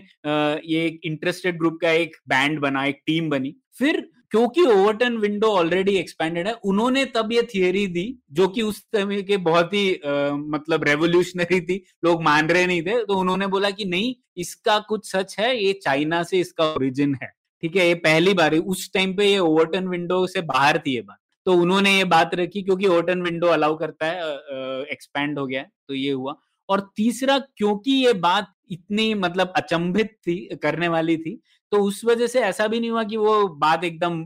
ये 0.66 0.86
इंटरेस्टेड 1.04 1.58
ग्रुप 1.58 1.78
का 1.82 1.90
एक 1.92 2.16
बैंड 2.28 2.58
बना 2.60 2.84
एक 2.84 3.02
टीम 3.06 3.28
बनी। 3.30 3.54
फिर 3.78 4.08
क्योंकि 4.30 4.62
ओवरटन 4.62 5.16
विंडो 5.18 5.48
ऑलरेडी 5.48 5.94
एक्सपेंडेड 5.96 6.46
है 6.46 6.52
उन्होंने 6.64 7.04
तब 7.14 7.32
ये 7.32 7.42
थियरी 7.54 7.86
दी 7.88 8.04
जो 8.32 8.48
कि 8.48 8.62
उस 8.62 8.78
समय 8.96 9.22
के 9.22 9.36
बहुत 9.38 9.72
ही 9.74 9.94
आ, 9.94 10.30
मतलब 10.32 10.84
रेवोल्यूशनरी 10.84 11.60
थी 11.60 11.82
लोग 12.04 12.22
मान 12.22 12.48
रहे 12.48 12.66
नहीं 12.66 12.82
थे 12.82 13.02
तो 13.04 13.18
उन्होंने 13.20 13.46
बोला 13.46 13.70
कि 13.70 13.84
नहीं 13.86 14.14
इसका 14.36 14.78
कुछ 14.88 15.10
सच 15.10 15.36
है 15.38 15.56
ये 15.56 15.72
चाइना 15.74 16.22
से 16.22 16.40
इसका 16.40 16.64
ओरिजिन 16.66 17.14
है। 17.22 17.30
ठीक 17.62 17.76
है 17.76 17.86
ये 17.86 17.94
पहली 18.02 18.34
बार 18.34 18.54
उस 18.54 18.90
टाइम 18.94 19.16
पे 19.16 19.26
ये 19.26 19.38
ओवरटन 19.38 19.88
विंडो 19.88 20.26
से 20.26 20.40
बाहर 20.42 20.78
थी 20.78 20.94
ये 20.94 21.00
बात। 21.02 21.18
तो 21.46 21.52
उन्होंने 21.54 21.96
ये 21.96 22.04
बात 22.06 22.34
रखी 22.34 22.62
क्योंकि 22.62 22.86
ओवरटन 22.86 23.22
विंडो 23.22 23.46
अलाउ 23.48 23.76
करता 23.76 24.06
है 24.06 24.84
एक्सपैंड 24.92 25.38
हो 25.38 25.46
गया 25.46 25.62
तो 25.62 25.94
ये 25.94 26.10
हुआ। 26.12 26.34
और 26.68 26.80
तीसरा, 26.96 27.38
क्योंकि 27.38 27.92
ये 27.96 28.12
बात 28.14 28.52
इतनी 28.70 29.12
मतलब 29.16 29.52
अचंभित 29.56 30.10
थी, 30.18 30.36
करने 30.56 30.88
वाली 30.88 31.16
थी 31.18 31.40
तो 31.72 31.78
उस 31.78 32.04
वजह 32.04 32.26
से 32.26 32.40
ऐसा 32.40 32.66
भी 32.66 32.80
नहीं 32.80 32.90
हुआ 32.90 33.02
कि 33.04 33.16
वो 33.16 33.48
बात 33.58 33.84
एकदम 33.84 34.22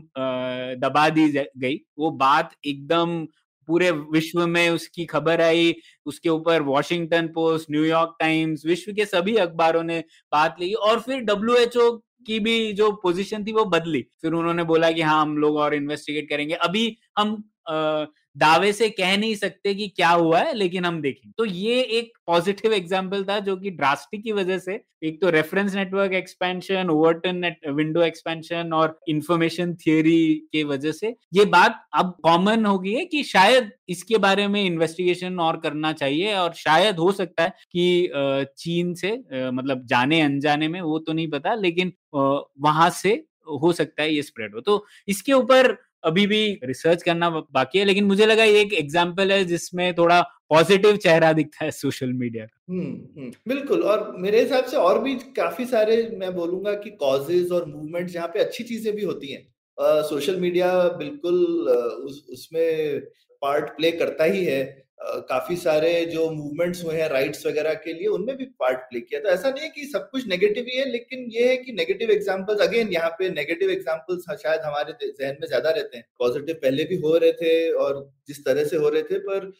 दबा 0.79 1.07
दी 1.09 1.27
गई। 1.29 1.79
वो 1.99 2.11
बात 2.13 2.51
एकदम 2.65 3.25
पूरे 3.67 3.89
विश्व 3.91 4.45
में 4.47 4.69
उसकी 4.69 5.05
खबर 5.05 5.41
आई, 5.41 5.73
उसके 6.05 6.29
ऊपर 6.29 6.61
वॉशिंगटन 6.61 7.27
पोस्ट 7.27 7.71
न्यूयॉर्क 7.71 8.15
टाइम्स 8.19 8.65
विश्व 8.65 8.91
के 8.93 9.05
सभी 9.05 9.35
अखबारों 9.37 9.83
ने 9.83 9.99
बात 10.31 10.55
ली 10.59 10.73
और 10.73 10.99
फिर 10.99 11.19
डब्ल्यू 11.21 11.91
की 12.27 12.39
भी 12.39 12.73
जो 12.73 12.91
पोजीशन 13.03 13.43
थी 13.45 13.51
वो 13.51 13.65
बदली। 13.67 14.01
फिर 14.21 14.33
उन्होंने 14.33 14.63
बोला 14.63 14.91
कि 14.91 15.01
हाँ 15.01 15.21
हम 15.21 15.37
लोग 15.37 15.55
और 15.57 15.73
इन्वेस्टिगेट 15.75 16.29
करेंगे। 16.29 16.53
अभी 16.55 16.85
हम 17.17 17.35
दावे 18.35 18.71
से 18.73 18.89
कह 18.89 19.15
नहीं 19.17 19.35
सकते 19.35 19.73
कि 19.75 19.87
क्या 19.87 20.09
हुआ 20.09 20.39
है, 20.39 20.53
लेकिन 20.53 20.85
हम 20.85 21.01
देखें। 21.01 21.31
तो 21.31 21.45
ये 21.45 21.81
एक 21.81 22.11
पॉजिटिव 22.27 22.73
एग्जांपल 22.73 23.23
था 23.23 23.39
जो 23.39 23.55
कि 23.57 23.69
ड्रास्टिक 23.71 24.23
की 24.23 24.31
वजह 24.31 24.57
से, 24.59 24.79
एक 25.03 25.19
तो 25.21 25.29
reference 25.29 25.75
network 25.75 26.13
expansion 26.13 26.89
Overton 26.89 27.55
window 27.69 28.01
expansion 28.01 28.73
और 28.73 28.97
इंफॉर्मेशन 29.09 29.73
थियोरी 29.77 30.33
के 30.53 30.63
वजह 30.63 30.91
से 30.91 31.15
ये 31.33 31.45
बात 31.47 31.83
अब 31.95 32.15
कॉमन 32.23 32.65
हो 32.65 32.77
गई 32.79 32.93
है 32.93 33.05
कि 33.05 33.23
शायद 33.25 33.71
इसके 33.89 34.17
बारे 34.19 34.47
में 34.47 34.63
इन्वेस्टिगेशन 34.63 35.39
और 35.39 35.57
करना 35.57 35.91
चाहिए 35.93 36.33
और 36.35 36.53
शायद 36.55 36.99
हो 36.99 37.11
सकता 37.11 37.43
है 37.43 37.53
कि 37.71 38.11
चीन 38.57 38.93
से 38.93 39.11
मतलब 39.31 39.85
जाने, 39.85 40.21
अनजाने 40.21 40.67
में, 40.67 40.81
वो 40.81 40.99
तो 40.99 41.13
नहीं 41.13 41.29
पता, 41.29 41.53
लेकिन 41.55 41.93
वहाँ 42.15 42.89
से 42.91 43.23
हो 43.51 43.71
सकता 43.73 44.03
है 44.03 44.13
ये 44.13 44.21
स्प्रेड 44.23 44.53
हो। 44.55 44.61
तो 44.61 44.85
इसके 45.07 45.33
ऊपर 45.33 45.77
अभी 46.05 46.25
भी 46.27 46.41
रिसर्च 46.63 47.03
करना 47.03 47.29
बाकी 47.29 47.79
है 47.79 47.85
लेकिन 47.85 48.03
मुझे 48.03 48.25
लगा 48.25 48.43
ये 48.43 48.61
एक 48.61 48.73
एग्ज़ाम्पल 48.73 49.31
है 49.31 49.43
जिसमें 49.45 49.93
थोड़ा 49.93 50.21
पॉजिटिव 50.49 50.97
चेहरा 50.97 51.31
दिखता 51.33 51.65
है 51.65 51.71
सोशल 51.71 52.13
मीडिया 52.13 52.45
का। 52.45 52.73
हम्म, 52.73 52.91
हम्म 53.17 53.31
बिल्कुल 53.47 53.81
और 53.83 54.13
मेरे 54.17 54.41
हिसाब 54.41 54.65
से 54.65 54.77
और 54.77 54.99
भी 54.99 55.15
काफ़ी 55.15 55.65
सारे 55.65 55.97
मैं 56.17 56.33
बोलूँगा 56.35 56.73
कि 56.73 56.89
कॉजेज 56.89 57.51
और 57.51 57.65
मूवमेंट 57.65 58.09
जहाँ 58.09 58.27
पे 58.27 58.39
अच्छी 58.39 58.63
चीज़ें 58.63 58.95
भी 58.95 59.03
होती 59.03 59.31
हैं 59.31 59.47
सोशल 60.03 60.39
मीडिया 60.39 60.73
बिल्कुल 60.97 61.35
उस, 61.35 62.25
उसमें 62.29 62.99
पार्ट 63.41 63.69
प्ले 63.69 63.91
करता 63.91 64.23
ही 64.23 64.45
है 64.45 64.63
काफ़ी 65.29 65.55
सारे 65.55 65.93
जो 66.05 66.29
मूवमेंट्स 66.31 66.83
हुए 66.83 66.95
हैं 66.95 67.07
राइट्स 67.09 67.45
वगैरह 67.45 67.73
के 67.83 67.93
लिए 67.93 68.07
उनमें 68.09 68.35
भी 68.37 68.45
पार्ट 68.59 68.77
प्ले 68.81 68.99
किया। 69.01 69.19
तो 69.19 69.29
ऐसा 69.29 69.49
नहीं 69.49 69.63
है 69.63 69.69
कि 69.69 69.85
सब 69.85 70.09
कुछ 70.11 70.27
नेगेटिव 70.27 70.65
ही 70.69 70.77
है 70.77 70.85
लेकिन 70.89 71.27
ये 71.31 71.47
है 71.47 71.57
कि 71.57 71.71
नेगेटिव 71.73 72.11
एग्जांपल्स 72.11 72.61
अगेन 72.61 72.91
यहाँ 72.93 73.09
पे 73.19 73.29
नेगेटिव 73.31 73.69
एग्जांपल्स 73.71 74.25
शायद 74.33 74.61
हमारे 74.61 74.93
जहन 75.01 75.37
में 75.41 75.47
ज़्यादा 75.47 75.69
रहते 75.69 75.97
हैं। 75.97 76.05
पॉजिटिव 76.19 76.55
पहले 76.61 76.83
भी 76.85 76.97
हो 76.97 77.17
रहे 77.17 77.31
थे 77.33 77.71
और 77.73 78.01
जिस 78.27 78.43
तरह 78.45 78.63
से 78.65 78.77
हो 78.77 78.89
रहे 78.89 79.03
थे 79.03 79.19
पर 79.21 79.51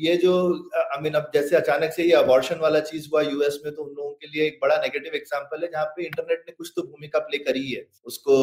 ये 0.00 0.16
जो 0.16 0.32
आई 0.76 1.02
मीन 1.02 1.14
अब 1.14 1.30
जैसे 1.34 1.56
अचानक 1.56 1.92
से 1.92 2.04
ये 2.04 2.12
अबॉर्शन 2.14 2.58
वाला 2.58 2.80
चीज़ 2.82 3.08
हुआ 3.12 3.22
यूएस 3.22 3.58
में 3.64 3.74
तो 3.74 3.82
उन 3.82 3.90
लोगों 3.90 4.12
के 4.12 4.26
लिए 4.26 4.46
एक 4.46 4.58
बड़ा 4.62 4.76
नेगेटिव 4.78 5.14
एग्जांपल 5.14 5.62
है 5.62 5.70
जहाँ 5.70 5.84
पे 5.96 6.04
इंटरनेट 6.04 6.44
ने 6.48 6.52
कुछ 6.52 6.72
तो 6.76 6.82
भूमिका 6.84 7.18
प्ले 7.20 7.38
करी 7.40 7.70
है 7.70 7.84
उसको 8.06 8.36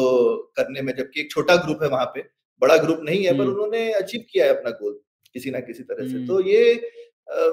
करने 0.56 0.82
में 0.82 0.94
जबकि 0.94 1.20
एक 1.20 1.30
छोटा 1.30 1.56
ग्रुप 1.56 1.82
है 1.82 1.88
वहाँ 1.88 2.06
पे। 2.14 2.24
बड़ा 2.62 2.76
ग्रुप 2.78 3.00
नहीं 3.02 3.24
है 3.24 3.32
पर 3.32 3.40
हम्म। 3.40 3.52
उन्होंने 3.52 3.90
अचीव 3.94 4.24
किया 4.30 4.44
है 4.44 4.56
अपना 4.56 4.70
गोल 4.78 5.00
किसी 5.34 5.50
ना 5.50 5.60
किसी 5.60 5.82
तरह 5.84 6.08
से। 6.08 6.26
तो 6.26 6.40
ये 6.42 6.90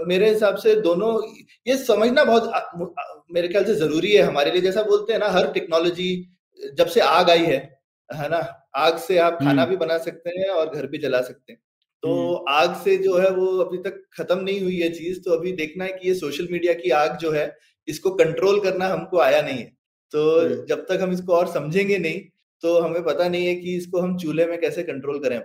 मेरे 0.07 0.29
हिसाब 0.29 0.55
से 0.57 0.75
दोनों 0.81 1.11
ये 1.67 1.77
समझना 1.77 2.23
बहुत 2.23 2.43
आ, 2.45 2.59
मेरे 3.31 3.47
ख्याल 3.47 3.65
से 3.65 3.75
ज़रूरी 3.75 4.11
है 4.11 4.21
हमारे 4.23 4.51
लिए। 4.51 4.61
जैसा 4.61 4.83
बोलते 4.83 5.13
हैं 5.13 5.19
ना 5.19 5.27
हर 5.29 5.51
टेक्नोलॉजी 5.53 6.09
जब 6.73 6.87
से 6.87 6.99
आग 7.01 7.29
आई 7.29 7.45
है 7.45 7.57
है 8.09 8.29
ना? 8.29 8.37
आग 8.77 8.97
से 8.99 9.17
आप 9.19 9.37
खाना 9.41 9.65
भी 9.65 9.75
बना 9.77 9.97
सकते 9.99 10.29
हैं 10.31 10.49
और 10.51 10.69
घर 10.69 10.87
भी 10.87 10.97
जला 10.97 11.21
सकते 11.21 11.53
हैं। 11.53 11.59
तो 12.03 12.33
आग 12.51 12.75
से 12.83 12.95
जो 12.97 13.17
है 13.17 13.29
वो 13.31 13.47
अभी 13.59 13.77
तक 13.79 14.01
खत्म 14.13 14.39
नहीं 14.39 14.61
हुई 14.61 14.79
है 14.79 14.89
चीज़। 14.91 15.19
तो 15.21 15.31
अभी 15.31 15.51
देखना 15.53 15.85
है 15.85 15.91
कि 15.93 16.07
ये 16.07 16.13
सोशल 16.15 16.47
मीडिया 16.51 16.73
की 16.75 16.89
आग 16.93 17.17
जो 17.17 17.31
है 17.31 17.45
इसको 17.87 18.09
कंट्रोल 18.15 18.59
करना 18.61 18.87
हमको 18.87 19.19
आया 19.19 19.41
नहीं 19.41 19.57
है। 19.57 19.71
तो 20.13 20.65
जब 20.65 20.85
तक 20.89 20.99
हम 21.01 21.11
इसको 21.11 21.33
और 21.35 21.47
समझेंगे 21.49 21.97
नहीं 21.99 22.19
तो 22.63 22.79
हमें 22.79 23.03
पता 23.03 23.27
नहीं 23.29 23.45
है 23.47 23.55
कि 23.55 23.75
इसको 23.77 23.99
हम 23.99 24.17
चूल्हे 24.17 24.45
में 24.45 24.59
कैसे 24.61 24.83
कंट्रोल 24.83 25.19
करें 25.19 25.37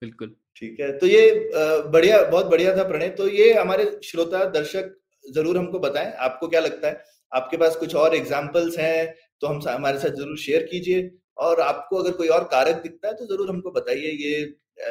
बिल्कुल। 0.00 0.34
ठीक 0.56 0.80
है? 0.80 0.90
तो 0.98 1.06
ये 1.06 1.50
बढ़िया 1.86 2.22
बहुत 2.24 2.46
बढ़िया 2.46 2.76
था 2.76 2.82
प्रणय। 2.84 3.08
तो 3.10 3.28
ये 3.28 3.52
हमारे 3.54 3.84
श्रोता 4.04 4.44
दर्शक 4.50 4.94
ज़रूर 5.24 5.58
हमको 5.58 5.78
बताएँ 5.78 6.12
आपको 6.20 6.48
क्या 6.48 6.60
लगता 6.60 6.88
है? 6.88 7.02
आपके 7.32 7.56
पास 7.56 7.76
कुछ 7.76 7.94
और 7.96 8.14
एग्जाम्पल्स 8.16 8.78
हैं 8.78 9.14
तो 9.40 9.46
हम 9.46 9.60
हमारे 9.68 9.98
साथ 9.98 10.16
ज़रूर 10.16 10.38
शेयर 10.38 10.62
कीजिए। 10.70 11.10
और 11.38 11.60
आपको 11.60 11.96
अगर 11.96 12.12
कोई 12.12 12.28
और 12.28 12.44
कारक 12.46 12.82
दिखता 12.82 13.08
है 13.08 13.14
तो 13.14 13.26
ज़रूर 13.26 13.48
हमको 13.50 13.70
बताइए। 13.70 14.10
ये 14.20 14.42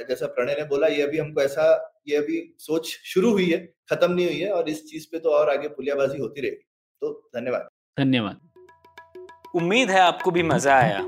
जैसा 0.07 0.27
प्रणय 0.27 0.55
ने 0.55 0.63
बोला 0.65 0.87
ये 0.87 1.01
अभी 1.01 1.17
हमको 1.17 1.41
ऐसा 1.41 1.65
ये 2.07 2.15
अभी 2.17 2.41
सोच 2.59 2.87
शुरू 3.05 3.31
हुई 3.31 3.49
है 3.49 3.57
खत्म 3.91 4.11
नहीं 4.11 4.25
हुई 4.25 4.39
है 4.39 4.51
और 4.51 4.69
इस 4.69 4.83
चीज़ 4.85 5.05
पे 5.11 5.19
तो 5.19 5.29
और 5.31 5.49
आगे 5.49 5.67
पुलियाबाजी 5.69 6.17
होती 6.17 6.41
रहेगी। 6.41 6.65
तो 7.01 7.11
धन्यवाद। 7.35 7.67
धन्यवाद। 7.97 8.39
उम्मीद 9.55 9.89
है 9.89 9.99
आपको 10.01 10.31
भी 10.31 10.43
मज़ा 10.43 10.75
आया। 10.75 11.07